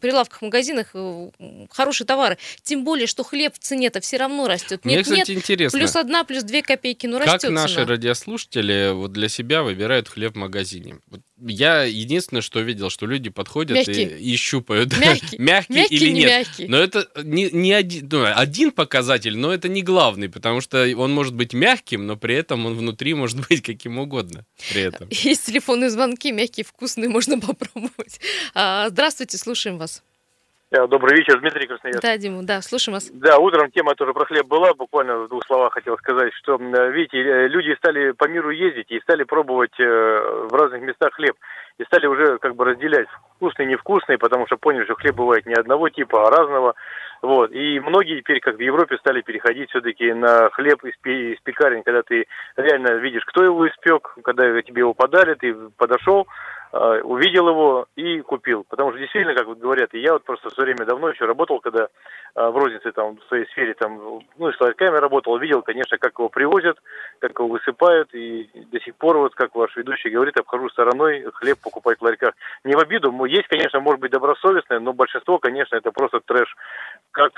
прилавках 0.00 0.42
магазинах 0.42 0.90
э, 0.94 1.30
хорошие 1.70 2.06
товары. 2.06 2.38
Тем 2.62 2.84
более, 2.84 3.06
что 3.06 3.24
хлеб 3.24 3.54
в 3.54 3.58
цене-то 3.58 4.00
все 4.00 4.18
равно 4.18 4.46
растет. 4.46 4.84
Мне, 4.84 4.96
Нет, 4.96 5.04
кстати, 5.04 5.30
нет, 5.30 5.30
интересно, 5.30 5.78
плюс 5.78 5.96
одна, 5.96 6.24
плюс 6.24 6.42
две 6.42 6.62
копейки, 6.62 7.06
ну 7.06 7.18
как 7.18 7.26
растет 7.26 7.50
наши 7.50 7.74
цена. 7.74 7.86
радиослушатели 7.86 8.92
вот 8.92 9.12
для 9.12 9.28
себя 9.28 9.62
выбирают 9.62 10.08
хлеб 10.08 10.34
в 10.34 10.36
магазине? 10.36 10.98
Вот 11.08 11.20
я 11.38 11.82
единственное, 11.82 12.40
что 12.40 12.60
видел, 12.60 12.90
что 12.90 13.06
люди 13.06 13.30
подходят 13.30 13.76
и, 13.76 13.90
Мягкий. 13.90 14.04
и 14.32 14.36
щупают, 14.36 14.88
да, 14.88 14.96
Мягкий. 15.00 15.38
мягкий 15.38 15.72
Мягкий, 15.74 15.96
или 15.96 16.08
не 16.10 16.20
нет. 16.20 16.28
мягкий. 16.30 16.68
Но 16.68 16.78
это 16.78 17.08
не, 17.22 17.50
не 17.50 17.72
один, 17.72 18.08
ну, 18.10 18.24
один 18.24 18.70
показатель, 18.70 19.36
но 19.36 19.52
это 19.52 19.68
не 19.68 19.82
главный, 19.82 20.28
потому 20.28 20.60
что 20.60 20.86
он 20.96 21.12
может 21.12 21.34
быть 21.34 21.52
мягким, 21.52 22.06
но 22.06 22.16
при 22.16 22.34
этом 22.34 22.64
он 22.66 22.74
внутри 22.74 23.14
может 23.14 23.46
быть 23.48 23.62
каким 23.62 23.98
угодно. 23.98 24.44
При 24.72 24.82
этом. 24.82 25.08
Есть 25.10 25.46
телефонные 25.46 25.90
звонки, 25.90 26.32
мягкие, 26.32 26.64
вкусные, 26.64 27.08
можно 27.08 27.38
попробовать. 27.40 28.20
А, 28.54 28.88
Здравствуйте, 28.88 29.38
слушаем 29.38 29.78
вас. 29.78 30.02
Э, 30.72 30.84
Добрый 30.88 31.16
вечер, 31.16 31.38
Дмитрий 31.38 31.68
Красноярский. 31.68 32.08
Да, 32.08 32.16
Дима, 32.18 32.42
да, 32.42 32.60
слушаем 32.60 32.94
вас. 32.94 33.08
Да, 33.12 33.38
утром 33.38 33.70
тема 33.70 33.94
тоже 33.94 34.12
про 34.12 34.24
хлеб 34.24 34.46
была, 34.46 34.74
буквально 34.74 35.18
в 35.18 35.28
двух 35.28 35.44
словах 35.46 35.72
хотел 35.74 35.96
сказать, 35.98 36.32
что, 36.34 36.56
э, 36.56 36.90
видите, 36.90 37.18
э, 37.18 37.46
люди 37.46 37.72
стали 37.76 38.10
по 38.10 38.26
миру 38.26 38.50
ездить 38.50 38.90
и 38.90 38.98
стали 39.00 39.22
пробовать 39.22 39.78
в 39.78 40.48
разных 40.52 40.82
местах 40.82 41.12
хлеб. 41.12 41.36
И 41.78 41.84
стали 41.84 42.06
уже 42.06 42.38
как 42.38 42.56
бы 42.56 42.64
разделять 42.64 43.06
вкусный, 43.36 43.66
невкусный, 43.66 44.18
потому 44.18 44.46
что 44.46 44.56
поняли, 44.56 44.84
что 44.84 44.94
хлеб 44.94 45.14
бывает 45.14 45.46
не 45.46 45.54
одного 45.54 45.88
типа, 45.88 46.26
а 46.26 46.30
разного. 46.30 46.74
Вот. 47.22 47.52
И 47.52 47.78
многие 47.80 48.20
теперь, 48.20 48.40
как 48.40 48.56
в 48.56 48.60
Европе, 48.60 48.96
стали 48.96 49.20
переходить 49.20 49.70
все-таки 49.70 50.12
на 50.12 50.50
хлеб 50.50 50.84
из, 50.84 50.94
из 51.04 51.40
пекарен, 51.42 51.82
когда 51.82 52.02
ты 52.02 52.26
реально 52.56 52.94
видишь, 52.96 53.24
кто 53.26 53.44
его 53.44 53.68
испек, 53.68 54.16
когда 54.24 54.60
тебе 54.62 54.80
его 54.80 54.94
подали, 54.94 55.34
ты 55.34 55.54
подошел, 55.76 56.26
увидел 56.72 57.48
его 57.48 57.86
и 57.96 58.20
купил. 58.20 58.64
Потому 58.68 58.90
что 58.90 58.98
действительно, 58.98 59.34
как 59.34 59.46
вот 59.46 59.58
говорят, 59.58 59.94
и 59.94 60.00
я 60.00 60.12
вот 60.12 60.24
просто 60.24 60.50
в 60.50 60.52
свое 60.52 60.74
время 60.74 60.86
давно 60.86 61.08
еще 61.10 61.24
работал, 61.24 61.60
когда 61.60 61.88
э, 62.34 62.48
в 62.48 62.56
рознице 62.56 62.92
там 62.92 63.16
в 63.16 63.24
своей 63.28 63.46
сфере 63.46 63.74
там, 63.74 64.20
ну 64.36 64.52
с 64.52 64.60
ларьками 64.60 64.96
работал, 64.96 65.38
видел, 65.38 65.62
конечно, 65.62 65.98
как 65.98 66.18
его 66.18 66.28
привозят, 66.28 66.78
как 67.20 67.38
его 67.38 67.48
высыпают, 67.48 68.14
и 68.14 68.50
до 68.72 68.80
сих 68.80 68.94
пор, 68.96 69.18
вот 69.18 69.34
как 69.34 69.54
ваш 69.54 69.76
ведущий 69.76 70.10
говорит, 70.10 70.38
обхожу 70.38 70.68
стороной 70.70 71.24
хлеб 71.34 71.58
покупать 71.62 71.98
в 71.98 72.02
ларьках. 72.02 72.34
Не 72.64 72.74
в 72.74 72.78
обиду, 72.78 73.12
есть, 73.26 73.48
конечно, 73.48 73.80
может 73.80 74.00
быть 74.00 74.12
добросовестное, 74.12 74.80
но 74.80 74.92
большинство, 74.92 75.38
конечно, 75.38 75.76
это 75.76 75.92
просто 75.92 76.20
трэш. 76.20 76.54
Как 77.12 77.32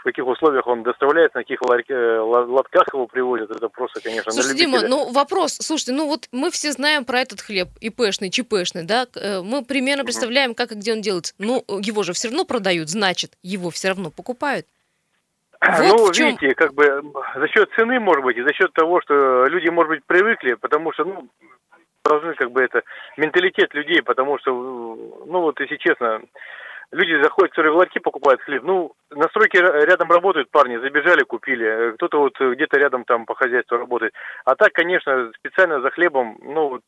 в 0.00 0.02
каких 0.02 0.26
условиях 0.26 0.66
он 0.66 0.82
доставляется, 0.82 1.38
на 1.38 1.42
каких 1.44 1.60
ларь- 1.62 1.84
э, 1.88 2.18
лотках 2.20 2.86
его 2.92 3.06
привозят, 3.06 3.50
это 3.50 3.68
просто, 3.68 4.00
конечно, 4.00 4.32
Слушайте, 4.32 4.64
Дима, 4.64 4.80
ну 4.88 5.12
вопрос, 5.12 5.58
слушайте, 5.60 5.92
ну 5.92 6.06
вот 6.06 6.26
мы 6.32 6.50
все 6.50 6.72
знаем 6.72 7.04
про 7.04 7.20
этот 7.20 7.42
хлеб, 7.42 7.68
ИПшный, 7.80 8.30
ЧПшный, 8.30 8.84
да, 8.84 9.06
э, 9.14 9.42
мы 9.42 9.62
примерно 9.62 10.04
представляем, 10.04 10.54
как 10.54 10.72
и 10.72 10.74
где 10.74 10.92
он 10.94 11.02
делается. 11.02 11.34
Ну, 11.38 11.64
его 11.68 12.02
же 12.02 12.14
все 12.14 12.28
равно 12.28 12.44
продают, 12.44 12.88
значит, 12.88 13.32
его 13.42 13.68
все 13.70 13.88
равно 13.88 14.10
покупают. 14.10 14.66
Вот 15.60 15.78
ну, 15.80 16.12
чем- 16.12 16.28
видите, 16.28 16.54
как 16.54 16.72
бы 16.72 17.02
за 17.36 17.48
счет 17.48 17.68
цены, 17.76 18.00
может 18.00 18.24
быть, 18.24 18.38
и 18.38 18.42
за 18.42 18.52
счет 18.54 18.72
того, 18.72 19.02
что 19.02 19.44
люди, 19.46 19.68
может 19.68 19.90
быть, 19.90 20.04
привыкли, 20.06 20.54
потому 20.54 20.92
что, 20.94 21.04
ну, 21.04 21.28
должны 22.02 22.32
как 22.34 22.50
бы 22.50 22.62
это 22.62 22.82
менталитет 23.18 23.74
людей, 23.74 24.00
потому 24.02 24.38
что, 24.38 24.50
ну, 25.26 25.40
вот 25.42 25.60
если 25.60 25.76
честно, 25.76 26.22
люди 26.92 27.22
заходят, 27.22 27.50
которые 27.52 27.72
в 27.72 27.76
ларьки 27.76 27.98
покупают 27.98 28.40
хлеб, 28.42 28.62
ну, 28.62 28.92
на 29.10 29.28
стройке 29.28 29.58
ра- 29.58 29.84
рядом 29.84 30.10
работают 30.10 30.50
парни, 30.50 30.76
забежали, 30.78 31.22
купили, 31.22 31.66
э, 31.66 31.92
кто-то 31.92 32.18
вот 32.18 32.40
где-то 32.40 32.78
рядом 32.78 33.04
там 33.04 33.26
по 33.26 33.34
хозяйству 33.34 33.76
работает. 33.76 34.12
А 34.44 34.54
так, 34.56 34.72
конечно, 34.72 35.30
специально 35.36 35.80
за 35.80 35.90
хлебом, 35.90 36.38
ну, 36.42 36.68
вот, 36.68 36.82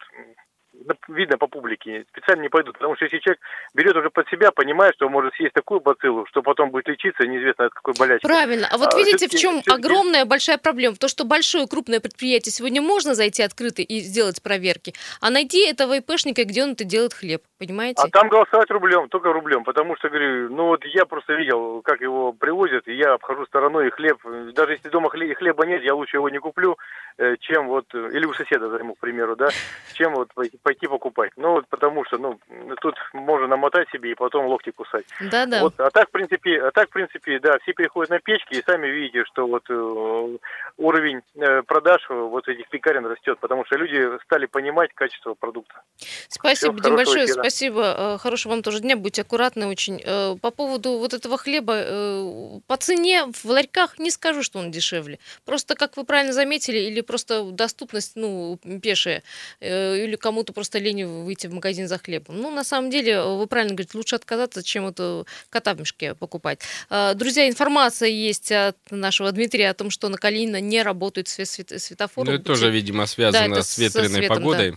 видно 1.08 1.38
по 1.38 1.46
публике, 1.46 2.04
специально 2.11 2.42
не 2.42 2.48
пойдут. 2.48 2.74
Потому 2.78 2.96
что 2.96 3.04
если 3.04 3.18
человек 3.18 3.40
берет 3.74 3.96
уже 3.96 4.11
под 4.11 4.28
себя, 4.28 4.50
понимает, 4.50 4.94
что 4.96 5.08
может 5.08 5.35
съесть 5.35 5.54
такую 5.54 5.80
бациллу, 5.80 6.26
что 6.26 6.42
потом 6.42 6.70
будет 6.70 6.88
лечиться, 6.88 7.26
неизвестно 7.26 7.66
от 7.66 7.74
какой 7.74 7.94
болячки. 7.98 8.26
Правильно. 8.26 8.68
А 8.70 8.78
вот 8.78 8.94
А, 8.94 8.96
видите, 8.96 9.28
в 9.28 9.38
чем 9.38 9.62
огромная 9.68 10.24
большая 10.24 10.58
проблема? 10.58 10.96
То, 10.96 11.08
что 11.08 11.24
большое 11.24 11.66
крупное 11.66 12.00
предприятие 12.00 12.52
сегодня 12.52 12.82
можно 12.82 13.14
зайти 13.14 13.42
открыто 13.42 13.82
и 13.82 14.00
сделать 14.00 14.42
проверки, 14.42 14.94
а 15.20 15.30
найти 15.30 15.66
этого 15.66 15.98
ИПшника, 15.98 16.44
где 16.44 16.62
он 16.62 16.72
это 16.72 16.85
делает 16.85 17.14
хлеб, 17.14 17.42
понимаете? 17.58 18.02
А 18.02 18.08
там 18.08 18.28
голосовать 18.28 18.70
рублем, 18.70 19.08
только 19.08 19.32
рублем, 19.32 19.64
потому 19.64 19.96
что, 19.96 20.08
говорю, 20.08 20.50
ну 20.50 20.66
вот 20.66 20.85
я 20.85 21.04
просто 21.04 21.35
видел, 21.35 21.82
как 21.82 22.00
его 22.00 22.32
привозят, 22.32 22.88
и 22.88 22.94
я 22.94 23.14
обхожу 23.14 23.46
стороной, 23.46 23.88
и 23.88 23.90
хлеб, 23.90 24.18
даже 24.54 24.72
если 24.72 24.88
дома 24.88 25.11
хле- 25.14 25.35
хлеба 25.35 25.66
нет, 25.66 25.82
я 25.82 25.94
лучше 25.94 26.16
его 26.16 26.28
не 26.28 26.38
куплю, 26.38 26.76
э, 27.18 27.37
чем 27.40 27.68
вот, 27.68 27.87
э, 27.94 28.11
или 28.12 28.24
у 28.24 28.35
соседа 28.35 28.68
займу, 28.70 28.94
к 28.94 28.98
примеру, 28.98 29.37
да, 29.37 29.48
чем 29.94 30.14
вот 30.14 30.32
пойти, 30.35 30.58
пойти 30.62 30.87
покупать. 30.87 31.33
Ну 31.37 31.53
вот 31.53 31.66
потому 31.68 32.05
что, 32.05 32.18
ну, 32.18 32.38
тут 32.81 32.94
можно 33.12 33.46
намотать 33.46 33.88
себе 33.90 34.12
и 34.12 34.14
потом 34.14 34.46
локти 34.46 34.70
кусать. 34.70 35.05
Да-да. 35.20 35.62
Вот, 35.62 35.79
а 35.79 35.90
так, 35.90 36.09
в 36.09 36.12
принципе, 36.12 36.62
а 36.62 36.70
так, 36.70 36.88
в 36.88 36.92
принципе, 36.92 37.38
да, 37.38 37.59
все 37.62 37.72
переходят 37.72 38.11
на 38.11 38.20
печки, 38.20 38.55
и 38.55 38.62
сами 38.62 38.87
видите, 38.88 39.25
что 39.25 39.46
вот 39.46 39.64
э, 39.68 40.38
уровень 40.79 41.20
э, 41.37 41.62
продаж 41.62 42.05
вот 42.09 42.48
этих 42.48 42.68
пекарен 42.68 43.07
растет, 43.07 43.38
потому 43.40 43.64
что 43.64 43.77
люди 43.77 44.18
стали 44.25 44.46
понимать 44.46 44.92
качество 44.94 45.35
продукта. 45.35 45.83
Спасибо, 46.29 46.81
Дим, 46.81 46.96
большое 46.96 47.27
эфира. 47.27 47.40
спасибо. 47.40 47.94
Э, 47.98 48.18
Хорошего 48.18 48.53
вам 48.53 48.62
тоже 48.62 48.81
дня, 48.81 48.96
будьте 48.96 49.22
аккуратны 49.22 49.66
очень. 49.66 50.01
Э, 50.05 50.37
По 50.40 50.51
поводу 50.51 50.98
вот 50.98 51.12
этого 51.14 51.38
хлеба, 51.38 51.75
э, 51.77 52.61
по 52.66 52.77
цене 52.77 53.25
в 53.33 53.44
ларьках 53.44 53.98
не 53.98 54.11
скажу, 54.11 54.42
что 54.42 54.59
он 54.59 54.70
дешевле. 54.70 55.18
Просто, 55.44 55.75
как 55.75 55.96
вы 55.96 56.05
правильно 56.05 56.33
заметили, 56.33 56.79
или 56.79 57.01
просто 57.01 57.42
доступность, 57.51 58.12
ну, 58.16 58.59
пешая, 58.83 59.22
или 59.61 60.16
кому-то 60.16 60.51
просто 60.52 60.78
лень 60.78 61.04
выйти 61.04 61.46
в 61.46 61.52
магазин 61.54 61.88
за 61.88 61.98
хлебом. 61.98 62.40
Ну, 62.40 62.50
на 62.50 62.64
самом 62.64 62.90
деле, 62.90 63.12
э, 63.12 63.36
вы 63.36 63.46
правильно 63.46 63.74
говорите, 63.74 63.96
лучше 63.98 64.16
отказаться, 64.16 64.62
чем 64.62 64.86
это 64.86 65.24
кота 65.50 65.74
в 65.74 65.80
мешке 65.80 66.14
покупать. 66.14 66.60
Э, 66.90 67.14
Друзья, 67.14 67.48
информация 67.48 68.08
есть 68.08 68.52
от 68.52 68.76
нашего 68.90 69.32
Дмитрия 69.32 69.70
о 69.70 69.74
том, 69.74 69.90
что 69.90 70.08
на 70.08 70.16
Калинина 70.18 70.60
не 70.60 70.82
работают 70.82 71.26
све- 71.28 71.44
свет- 71.44 71.80
светофоры. 71.80 72.30
Ну, 72.30 72.36
это 72.36 72.44
тоже, 72.44 72.70
видимо, 72.70 73.06
связано 73.06 73.52
это 73.54 73.62
с 73.62 73.78
ветреной 73.78 74.08
светом, 74.08 74.28
да. 74.28 74.34
погодой. 74.34 74.70
А, 74.70 74.76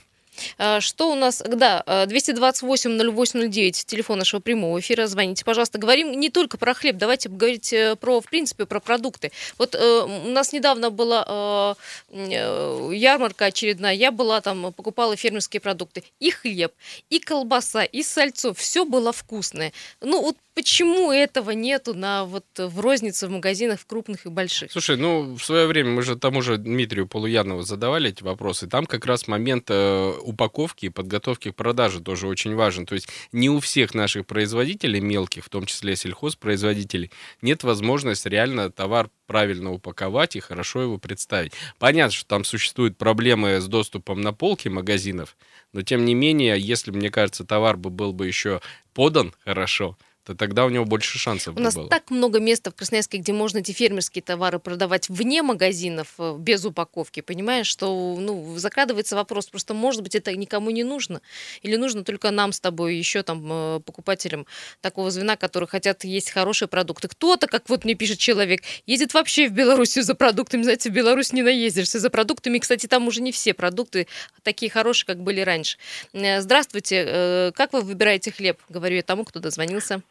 Что 0.80 1.12
у 1.12 1.16
нас? 1.16 1.44
Да, 1.46 1.84
а, 1.86 2.06
228-0809, 2.06 3.86
телефон 3.86 4.20
нашего 4.20 4.42
прямого 4.42 4.80
эфира. 4.80 5.08
Звоните, 5.08 5.46
пожалуйста. 5.46 5.78
Говорим 5.78 6.12
не 6.20 6.30
только 6.30 6.58
про 6.58 6.74
хлеб, 6.74 6.98
давайте 6.98 7.30
говорить 7.30 7.72
э, 7.74 7.96
про, 7.96 8.22
в 8.22 8.26
принципе, 8.26 8.66
про 8.66 8.80
продукты. 8.80 9.32
Вот 9.58 9.76
э, 9.76 10.02
у 10.04 10.30
нас 10.30 10.54
недавно 10.54 10.90
была 10.90 11.76
э, 12.10 12.26
э, 12.32 12.92
ярмарка 12.94 13.46
очередная. 13.46 13.94
Я 13.94 14.12
была 14.12 14.42
там, 14.42 14.74
покупала 14.74 15.16
фермерские 15.16 15.62
продукты. 15.62 16.04
И 16.20 16.32
хлеб, 16.32 16.74
и 17.10 17.20
колбаса, 17.20 17.84
и 17.84 18.04
сальцо. 18.04 18.54
Все 18.54 18.86
было 18.86 19.12
вкусное. 19.12 19.74
Ну 20.02 20.22
вот 20.22 20.38
почему 20.56 21.12
этого 21.12 21.52
нету 21.52 21.94
на 21.94 22.26
вот 22.26 22.46
в 22.58 22.80
рознице, 22.80 23.28
в 23.28 23.30
магазинах, 23.30 23.80
в 23.80 23.86
крупных 23.86 24.26
и 24.26 24.30
больших? 24.30 24.72
Слушай, 24.72 24.98
ну, 24.98 25.36
в 25.36 25.44
свое 25.44 25.68
время 25.68 25.92
мы 25.92 26.02
же 26.02 26.16
тому 26.16 26.42
же 26.42 26.58
Дмитрию 26.58 27.08
Полуянову 27.08 27.62
задавали 27.62 28.10
эти 28.10 28.24
вопросы. 28.24 28.68
Там 28.68 28.86
как 28.86 29.06
раз 29.06 29.28
момент 29.28 29.66
э, 29.70 30.14
упаковки 30.26 30.88
и 30.88 30.90
подготовки 30.90 31.52
к 31.52 31.56
продаже 31.56 32.02
тоже 32.02 32.28
очень 32.28 32.56
важен. 32.56 32.86
То 32.86 32.96
есть 32.96 33.10
не 33.32 33.50
у 33.50 33.60
всех 33.60 33.94
наших 33.94 34.26
производителей 34.26 35.00
мелких, 35.00 35.46
в 35.46 35.50
том 35.50 35.66
числе 35.66 35.96
сельхозпроизводителей, 35.96 37.12
нет 37.42 37.64
возможности 37.64 38.28
реально 38.28 38.72
товар 38.72 39.10
правильно 39.28 39.72
упаковать 39.72 40.36
и 40.36 40.40
хорошо 40.40 40.82
его 40.82 40.98
представить. 40.98 41.54
Понятно, 41.80 42.12
что 42.12 42.28
там 42.28 42.44
существуют 42.44 42.98
проблемы 42.98 43.60
с 43.60 43.68
доступом 43.68 44.22
на 44.22 44.34
полки 44.34 44.68
магазинов, 44.68 45.36
но 45.74 45.82
тем 45.82 46.06
не 46.06 46.14
менее, 46.14 46.60
если, 46.60 46.92
мне 46.92 47.10
кажется, 47.10 47.46
товар 47.46 47.78
бы 47.78 47.90
был 47.90 48.14
бы 48.14 48.28
еще 48.28 48.62
подан 48.94 49.34
хорошо, 49.44 49.98
то 50.26 50.34
тогда 50.34 50.66
у 50.66 50.70
него 50.70 50.86
больше 50.86 51.20
шансов 51.20 51.56
У 51.56 51.60
нас 51.60 51.76
было. 51.76 51.88
так 51.88 52.10
много 52.10 52.40
места 52.40 52.72
в 52.72 52.76
Красноярске, 52.76 53.20
где 53.20 53.32
можно 53.32 53.60
эти 53.60 53.72
фермерские 53.72 54.24
товары 54.24 54.58
продавать 54.58 55.08
вне 55.08 55.44
магазинов, 55.44 56.08
э, 56.18 56.36
без 56.40 56.66
упаковки, 56.66 57.22
понимаешь, 57.22 57.68
что 57.68 58.18
ну, 58.20 58.58
закрадывается 58.58 59.16
вопрос, 59.16 59.46
просто 59.46 59.76
может 59.76 60.02
быть 60.02 60.16
это 60.16 60.36
никому 60.36 60.72
не 60.72 60.84
нужно, 60.84 61.22
или 61.62 61.76
нужно 61.76 62.04
только 62.04 62.32
нам 62.32 62.54
с 62.54 62.60
тобой, 62.60 62.96
еще 62.96 63.22
там 63.22 63.46
э, 63.52 63.80
покупателям 63.82 64.48
такого 64.82 65.12
звена, 65.12 65.36
которые 65.36 65.68
хотят 65.68 66.04
есть 66.04 66.32
хорошие 66.32 66.68
продукты. 66.68 67.08
Кто-то, 67.08 67.46
как 67.46 67.70
вот 67.70 67.86
мне 67.86 67.94
пишет 67.94 68.18
человек, 68.18 68.62
ездит 68.88 69.14
вообще 69.14 69.48
в 69.48 69.52
Белоруссию 69.52 70.04
за 70.04 70.16
продуктами, 70.16 70.64
знаете, 70.64 70.90
в 70.90 70.94
Беларусь 70.94 71.34
не 71.34 71.44
наездишься 71.44 72.00
за 72.00 72.10
продуктами, 72.10 72.58
кстати, 72.58 72.88
там 72.88 73.08
уже 73.08 73.22
не 73.22 73.32
все 73.32 73.54
продукты 73.54 74.08
такие 74.42 74.72
хорошие, 74.72 75.06
как 75.06 75.22
были 75.22 75.42
раньше. 75.42 75.78
Э, 76.14 76.42
Здравствуйте, 76.42 77.52
как 77.56 77.74
вы 77.74 77.82
выбираете 77.82 78.32
хлеб? 78.32 78.60
Говорю 78.70 78.96
я 78.96 79.04
тому, 79.04 79.24
кто 79.24 79.40
дозвонился. 79.40 80.02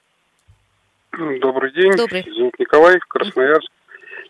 Добрый 1.41 1.71
день. 1.73 1.93
Добрый. 1.97 2.25
Зовут 2.37 2.59
Николай, 2.59 2.99
Красноярск. 3.09 3.71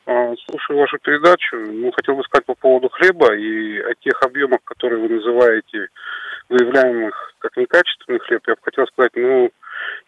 А, 0.07 0.35
Слушаю 0.49 0.81
вашу 0.81 0.99
передачу. 0.99 1.57
Ну, 1.57 1.91
хотел 1.93 2.15
бы 2.17 2.23
сказать 2.25 2.45
по 2.45 2.55
поводу 2.55 2.89
хлеба 2.91 3.35
и 3.35 3.79
о 3.79 3.95
тех 3.95 4.23
объемах, 4.23 4.61
которые 4.65 5.01
вы 5.01 5.09
называете, 5.09 5.89
выявляемых 6.51 7.33
как 7.39 7.57
некачественный 7.57 8.19
хлеб. 8.21 8.43
Я 8.47 8.55
бы 8.55 8.61
хотел 8.63 8.87
сказать, 8.89 9.13
ну, 9.15 9.51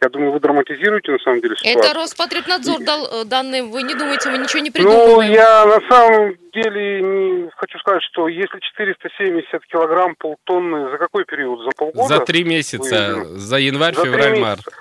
я 0.03 0.09
думаю, 0.11 0.33
вы 0.33 0.41
драматизируете 0.41 1.13
на 1.13 1.19
самом 1.21 1.41
деле 1.41 1.57
ситуацию. 1.57 1.83
Это 1.83 1.95
Роспотребнадзор 1.99 2.81
дал 2.85 3.07
э, 3.07 3.25
данные. 3.25 3.63
Вы 3.63 3.83
не 3.83 3.95
думаете, 3.95 4.29
мы 4.31 4.39
ничего 4.39 4.61
не 4.61 4.69
Ну, 4.69 4.73
придумываем? 4.75 5.33
я 5.33 5.65
на 5.65 5.81
самом 5.89 6.35
деле 6.53 7.01
не 7.03 7.51
хочу 7.57 7.79
сказать, 7.79 8.03
что 8.03 8.29
если 8.29 8.59
470 8.61 9.65
килограмм 9.67 10.15
полтонны, 10.17 10.91
за 10.91 10.99
какой 10.99 11.25
период? 11.25 11.61
За 11.65 11.71
полгода? 11.71 12.09
За 12.17 12.21
три 12.21 12.45
месяца, 12.45 13.15
выявлено? 13.15 13.39
за 13.39 13.57
январь, 13.59 13.95
За 13.95 14.05
февраль, 14.05 14.39
март. 14.41 14.59
месяца. 14.59 14.77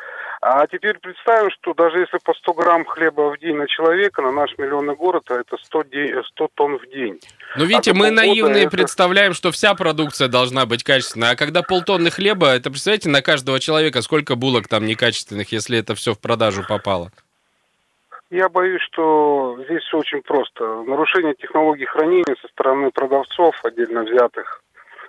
А 0.47 0.67
теперь 0.67 0.99
представим, 0.99 1.49
что 1.49 1.73
даже 1.73 2.01
если 2.01 2.19
по 2.23 2.31
100 2.35 2.53
грамм 2.53 2.85
хлеба 2.85 3.31
в 3.31 3.39
день 3.39 3.55
на 3.55 3.65
человека, 3.67 4.21
на 4.21 4.31
наш 4.31 4.55
миллионный 4.59 4.95
город, 4.95 5.23
а 5.31 5.39
это 5.39 5.57
100, 5.57 5.83
де- 5.85 6.21
100 6.23 6.49
тонн 6.53 6.77
в 6.77 6.87
день. 6.91 7.19
Ну, 7.57 7.65
видите, 7.65 7.91
А 7.91 7.93
мы 7.95 8.11
наивные 8.11 8.65
это- 8.65 8.69
представляем, 8.77 9.33
что 9.33 9.49
вся 9.51 9.73
продукция 9.73 10.27
должна 10.27 10.67
быть 10.67 10.83
качественной. 10.83 11.31
А 11.31 11.35
когда 11.35 11.63
полтонны 11.63 12.11
хлеба, 12.11 12.49
это, 12.49 12.69
представляете, 12.69 13.09
на 13.09 13.23
каждого 13.23 13.59
человека 13.59 14.03
сколько 14.03 14.35
булок 14.35 14.67
там 14.67 14.85
некачественных, 14.85 15.51
если 15.51 15.79
это 15.79 15.95
все 15.95 16.13
в 16.13 16.19
продажу 16.19 16.61
попало? 16.67 17.09
Я 18.29 18.47
боюсь, 18.47 18.81
что 18.83 19.57
здесь 19.65 19.81
все 19.81 19.97
очень 19.97 20.21
просто. 20.21 20.83
Нарушение 20.83 21.33
технологий 21.33 21.85
хранения 21.85 22.35
со 22.39 22.47
стороны 22.49 22.91
продавцов, 22.91 23.55
отдельно 23.63 24.03
взятых, 24.03 24.61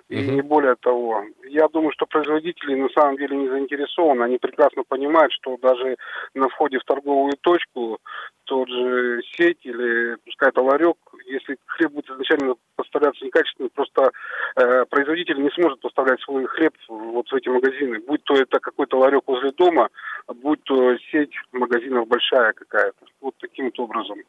и 0.09 0.21
не 0.21 0.41
более 0.41 0.75
того. 0.75 1.23
Я 1.49 1.67
думаю, 1.67 1.91
что 1.91 2.05
производители 2.05 2.75
на 2.75 2.89
самом 2.89 3.17
деле 3.17 3.35
не 3.35 3.49
заинтересованы. 3.49 4.23
Они 4.23 4.37
прекрасно 4.37 4.83
понимают, 4.87 5.33
что 5.33 5.57
даже 5.57 5.97
на 6.33 6.47
входе 6.49 6.79
в 6.79 6.85
торговую 6.85 7.33
точку 7.41 7.99
тот 8.45 8.69
же 8.69 9.21
сеть 9.35 9.65
или 9.65 10.15
пускай 10.25 10.49
это 10.49 10.61
ларек, 10.61 10.95
если 11.25 11.57
хлеб 11.65 11.91
будет 11.91 12.09
изначально 12.09 12.55
поставляться 12.77 13.25
некачественный, 13.25 13.69
просто 13.69 14.11
э, 14.55 14.85
производитель 14.85 15.41
не 15.43 15.49
сможет 15.51 15.81
поставлять 15.81 16.21
свой 16.21 16.45
хлеб 16.45 16.73
вот 16.87 17.27
в 17.27 17.35
эти 17.35 17.49
магазины. 17.49 17.99
Будь 17.99 18.23
то 18.23 18.35
это 18.35 18.59
какой-то 18.59 18.99
ларек 18.99 19.23
возле 19.27 19.51
дома, 19.51 19.89
будь 20.27 20.63
то 20.63 20.97
сеть 21.11 21.33
магазинов 21.51 22.07
большая 22.07 22.53
какая-то. 22.53 23.05
Вот 23.19 23.35
таким 23.39 23.65
вот 23.65 23.79
образом. 23.79 24.19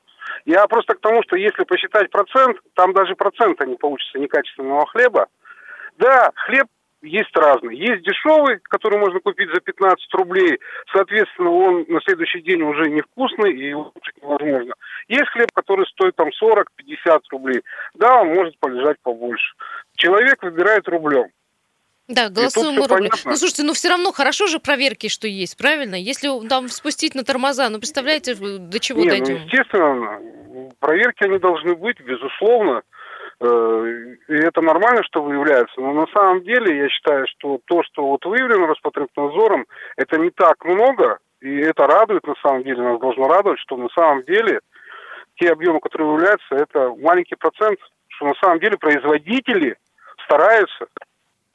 Я 0.44 0.66
просто 0.66 0.94
к 0.94 1.00
тому, 1.00 1.22
что 1.22 1.36
если 1.36 1.62
посчитать 1.62 2.10
процент, 2.10 2.58
там 2.74 2.92
даже 2.92 3.14
процента 3.14 3.64
не 3.66 3.76
получится 3.76 4.18
некачественного 4.18 4.86
хлеба. 4.86 5.28
Да, 5.98 6.30
хлеб 6.34 6.66
есть 7.02 7.34
разный. 7.34 7.76
Есть 7.76 8.02
дешевый, 8.02 8.58
который 8.62 8.98
можно 8.98 9.20
купить 9.20 9.50
за 9.52 9.60
15 9.60 10.14
рублей. 10.14 10.58
Соответственно, 10.92 11.50
он 11.50 11.84
на 11.88 12.00
следующий 12.00 12.40
день 12.40 12.62
уже 12.62 12.90
невкусный 12.90 13.52
и 13.52 13.72
улучшить 13.72 14.16
невозможно. 14.20 14.74
Есть 15.08 15.28
хлеб, 15.28 15.48
который 15.52 15.86
стоит 15.86 16.16
там 16.16 16.28
40-50 16.28 17.20
рублей. 17.30 17.62
Да, 17.94 18.20
он 18.20 18.28
может 18.34 18.58
полежать 18.58 18.96
побольше. 19.02 19.54
Человек 19.96 20.42
выбирает 20.42 20.88
рублем. 20.88 21.28
Да, 22.08 22.30
голосуем 22.30 22.74
мы 22.74 22.86
рублем. 22.86 23.10
Ну, 23.26 23.36
слушайте, 23.36 23.62
ну 23.64 23.74
все 23.74 23.90
равно 23.90 24.12
хорошо 24.12 24.46
же 24.46 24.58
проверки, 24.58 25.08
что 25.08 25.28
есть, 25.28 25.58
правильно? 25.58 25.94
Если 25.94 26.28
там 26.48 26.68
спустить 26.68 27.14
на 27.14 27.22
тормоза, 27.22 27.68
ну, 27.68 27.78
представляете, 27.78 28.34
до 28.34 28.80
чего 28.80 29.00
Не, 29.00 29.04
ну, 29.04 29.10
дойдем? 29.10 29.36
естественно, 29.44 30.18
проверки 30.80 31.24
они 31.24 31.38
должны 31.38 31.74
быть, 31.74 32.00
безусловно. 32.00 32.82
Э, 33.40 34.14
И 34.28 34.34
это 34.34 34.60
нормально, 34.60 35.02
что 35.04 35.22
выявляется. 35.22 35.80
Но 35.80 35.92
на 35.92 36.06
самом 36.08 36.42
деле 36.42 36.76
я 36.76 36.88
считаю, 36.88 37.26
что 37.28 37.60
то, 37.66 37.82
что 37.84 38.06
вот 38.06 38.24
выявлено 38.24 38.66
Роспотребнадзором, 38.66 39.66
это 39.96 40.18
не 40.18 40.30
так 40.30 40.64
много. 40.64 41.18
И 41.40 41.56
это 41.60 41.86
радует, 41.86 42.26
на 42.26 42.34
самом 42.42 42.64
деле, 42.64 42.82
нас 42.82 42.98
должно 43.00 43.28
радовать, 43.28 43.60
что 43.60 43.76
на 43.76 43.88
самом 43.90 44.24
деле 44.24 44.60
те 45.36 45.52
объемы, 45.52 45.78
которые 45.80 46.08
выявляются, 46.08 46.54
это 46.56 46.92
маленький 46.98 47.36
процент, 47.36 47.78
что 48.08 48.26
на 48.26 48.34
самом 48.42 48.58
деле 48.58 48.76
производители 48.76 49.76
стараются 50.24 50.86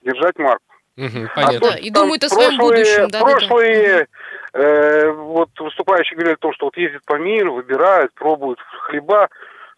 держать 0.01 0.37
марку. 0.39 0.63
А 0.95 1.01
понятно. 1.35 1.59
то, 1.59 1.71
Да, 1.71 1.77
и 1.77 1.89
думают 1.89 2.23
о 2.23 2.29
своем 2.29 2.55
прошлые- 2.57 2.77
будущем, 2.77 3.07
да-да-да. 3.09 3.25
Прошлые 3.25 4.07
э, 4.53 5.09
вот 5.11 5.49
выступающие 5.59 6.15
говорят 6.15 6.37
о 6.37 6.41
том, 6.41 6.53
что 6.53 6.65
вот 6.67 6.77
ездят 6.77 7.03
по 7.05 7.15
миру, 7.17 7.55
выбирают, 7.55 8.13
пробуют 8.13 8.59
хлеба. 8.83 9.27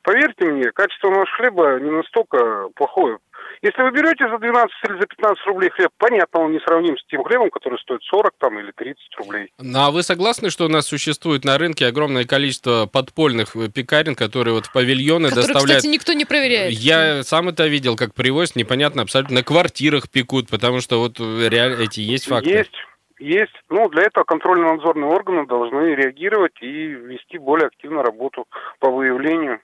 Поверьте 0.05 0.45
мне, 0.45 0.71
качество 0.71 1.09
нашего 1.09 1.35
хлеба 1.37 1.79
не 1.79 1.89
настолько 1.89 2.69
плохое. 2.75 3.17
Если 3.63 3.81
вы 3.81 3.89
берете 3.89 4.29
за 4.29 4.37
12 4.37 4.71
или 4.87 4.99
за 4.99 5.07
15 5.07 5.45
рублей 5.47 5.69
хлеб, 5.71 5.89
понятно, 5.97 6.41
он 6.41 6.51
не 6.51 6.59
сравним 6.59 6.95
с 6.95 7.05
тем 7.05 7.23
хлебом, 7.23 7.49
который 7.49 7.79
стоит 7.79 8.03
40 8.03 8.33
там, 8.37 8.59
или 8.59 8.71
30 8.75 8.97
рублей. 9.17 9.51
Ну, 9.57 9.79
а 9.79 9.89
вы 9.89 10.03
согласны, 10.03 10.51
что 10.51 10.65
у 10.65 10.67
нас 10.67 10.85
существует 10.85 11.43
на 11.43 11.57
рынке 11.57 11.87
огромное 11.87 12.25
количество 12.25 12.85
подпольных 12.85 13.55
э, 13.55 13.69
пекарен, 13.69 14.13
которые 14.13 14.53
вот 14.53 14.67
в 14.67 14.73
павильоны 14.73 15.29
Которые, 15.29 15.47
доставляют... 15.47 15.77
кстати, 15.79 15.91
никто 15.91 16.13
не 16.13 16.25
проверяет. 16.25 16.73
Я 16.73 17.23
сам 17.23 17.49
это 17.49 17.65
видел, 17.65 17.95
как 17.95 18.13
привозят, 18.13 18.55
непонятно 18.55 19.01
абсолютно, 19.01 19.37
на 19.37 19.43
квартирах 19.43 20.07
пекут, 20.11 20.49
потому 20.51 20.81
что 20.81 20.99
вот 20.99 21.19
э, 21.19 21.49
реально 21.49 21.81
эти 21.81 22.01
есть 22.01 22.27
факты. 22.27 22.49
Есть, 22.51 22.75
есть. 23.17 23.55
Ну, 23.69 23.89
для 23.89 24.03
этого 24.03 24.23
контрольно-надзорные 24.23 25.09
органы 25.09 25.47
должны 25.47 25.95
реагировать 25.95 26.61
и 26.61 26.87
вести 26.89 27.39
более 27.39 27.67
активную 27.67 28.03
работу 28.03 28.45
по 28.79 28.91
выявлению. 28.91 29.61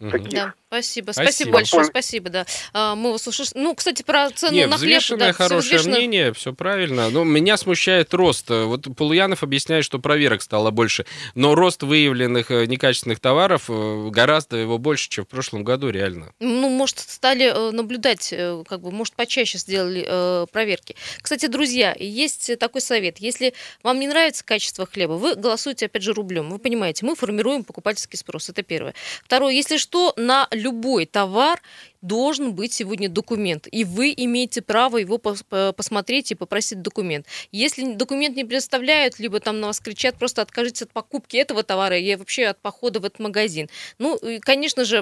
Таких. 0.00 0.28
Да, 0.30 0.54
спасибо. 0.68 1.12
Спасибо. 1.12 1.24
Спасибо 1.24 1.50
большое, 1.52 1.84
спасибо, 1.84 2.30
да. 2.30 2.46
А, 2.72 2.94
Мы 2.94 3.12
вас 3.12 3.26
услышали. 3.26 3.62
Ну, 3.62 3.74
кстати, 3.74 4.02
про 4.02 4.30
цену 4.30 4.52
Не, 4.54 4.66
на 4.66 4.76
хлеб. 4.76 5.02
да, 5.18 5.32
хорошее 5.32 5.78
взвешено. 5.78 5.96
мнение, 5.98 6.32
все 6.32 6.52
правильно. 6.52 7.10
Но 7.10 7.24
меня 7.24 7.56
смущает 7.56 8.12
рост. 8.14 8.50
Вот 8.50 8.86
Полуянов 8.96 9.42
объясняет, 9.42 9.84
что 9.84 9.98
проверок 9.98 10.42
стало 10.42 10.70
больше. 10.70 11.06
Но 11.34 11.54
рост 11.54 11.82
выявленных 11.82 12.50
э, 12.50 12.66
некачественных 12.66 13.20
товаров 13.20 13.64
э, 13.68 14.08
гораздо 14.10 14.56
его 14.56 14.78
больше, 14.78 15.08
чем 15.08 15.24
в 15.24 15.28
прошлом 15.28 15.64
году, 15.64 15.90
реально. 15.90 16.32
Ну, 16.40 16.68
может, 16.68 16.98
стали 16.98 17.46
э, 17.46 17.70
наблюдать, 17.70 18.34
как 18.68 18.80
бы, 18.80 18.90
может, 18.90 19.14
почаще 19.14 19.58
сделали 19.58 20.04
э, 20.06 20.46
проверки. 20.52 20.96
Кстати, 21.22 21.46
друзья, 21.46 21.94
есть 21.98 22.58
такой 22.58 22.80
совет. 22.80 23.18
Если 23.18 23.54
вам 23.82 24.00
не 24.00 24.08
нравится 24.08 24.44
качество 24.44 24.86
хлеба, 24.86 25.12
вы 25.12 25.34
голосуете, 25.34 25.86
опять 25.86 26.02
же, 26.02 26.12
рублем. 26.12 26.50
Вы 26.50 26.58
понимаете, 26.58 27.06
мы 27.06 27.14
формируем 27.16 27.64
покупательский 27.64 28.18
спрос. 28.18 28.48
Это 28.48 28.62
первое. 28.62 28.94
Второе, 29.24 29.52
если 29.54 29.76
что, 29.84 30.14
на 30.16 30.48
любой 30.50 31.04
товар 31.04 31.60
должен 32.04 32.54
быть 32.54 32.72
сегодня 32.72 33.08
документ, 33.08 33.66
и 33.70 33.84
вы 33.84 34.12
имеете 34.14 34.60
право 34.60 34.98
его 34.98 35.16
пос- 35.16 35.44
по- 35.48 35.72
посмотреть 35.72 36.32
и 36.32 36.34
попросить 36.34 36.82
документ. 36.82 37.26
Если 37.50 37.94
документ 37.94 38.36
не 38.36 38.44
предоставляют, 38.44 39.18
либо 39.18 39.40
там 39.40 39.60
на 39.60 39.68
вас 39.68 39.80
кричат, 39.80 40.18
просто 40.18 40.42
откажитесь 40.42 40.82
от 40.82 40.92
покупки 40.92 41.36
этого 41.38 41.62
товара 41.62 41.98
и 41.98 42.14
вообще 42.14 42.44
от 42.44 42.60
похода 42.60 43.00
в 43.00 43.06
этот 43.06 43.20
магазин. 43.20 43.70
Ну, 43.98 44.16
и, 44.16 44.38
конечно 44.38 44.84
же, 44.84 44.98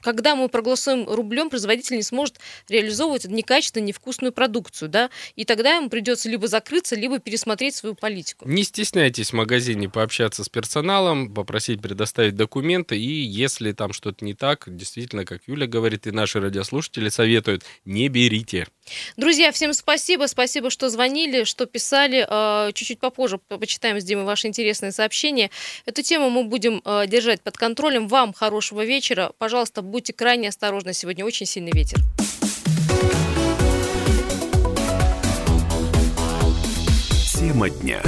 когда 0.00 0.36
мы 0.36 0.48
проголосуем 0.48 1.08
рублем, 1.08 1.50
производитель 1.50 1.96
не 1.96 2.02
сможет 2.04 2.38
реализовывать 2.68 3.24
некачественную, 3.24 3.88
невкусную 3.88 4.32
продукцию, 4.32 4.88
да, 4.88 5.10
и 5.34 5.44
тогда 5.44 5.74
ему 5.74 5.88
придется 5.88 6.28
либо 6.28 6.46
закрыться, 6.46 6.94
либо 6.94 7.18
пересмотреть 7.18 7.74
свою 7.74 7.96
политику. 7.96 8.48
Не 8.48 8.62
стесняйтесь 8.62 9.30
в 9.30 9.32
магазине 9.32 9.88
пообщаться 9.88 10.44
с 10.44 10.48
персоналом, 10.48 11.34
попросить 11.34 11.82
предоставить 11.82 12.36
документы, 12.36 12.96
и 12.96 13.10
если 13.24 13.72
там 13.72 13.92
что-то 13.92 14.24
не 14.24 14.34
так, 14.34 14.64
действительно, 14.68 15.24
как 15.24 15.40
Юля 15.48 15.66
говорит, 15.66 16.06
и 16.12 16.14
наши 16.14 16.40
радиослушатели 16.40 17.08
советуют, 17.08 17.64
не 17.84 18.08
берите. 18.08 18.66
Друзья, 19.16 19.50
всем 19.52 19.72
спасибо. 19.72 20.26
Спасибо, 20.26 20.70
что 20.70 20.88
звонили, 20.88 21.44
что 21.44 21.66
писали. 21.66 22.26
Э, 22.28 22.72
Чуть-чуть 22.72 22.98
попозже 23.00 23.38
по- 23.38 23.58
почитаем 23.58 24.00
с 24.00 24.04
Димой 24.04 24.24
ваши 24.24 24.46
интересные 24.46 24.92
сообщения. 24.92 25.50
Эту 25.86 26.02
тему 26.02 26.30
мы 26.30 26.44
будем 26.44 26.82
э, 26.84 27.06
держать 27.06 27.40
под 27.42 27.56
контролем. 27.56 28.08
Вам 28.08 28.32
хорошего 28.32 28.84
вечера. 28.84 29.32
Пожалуйста, 29.38 29.82
будьте 29.82 30.12
крайне 30.12 30.48
осторожны. 30.48 30.92
Сегодня 30.94 31.24
очень 31.24 31.46
сильный 31.46 31.72
ветер. 31.72 31.98
Тема 37.38 37.70
дня. 37.70 38.00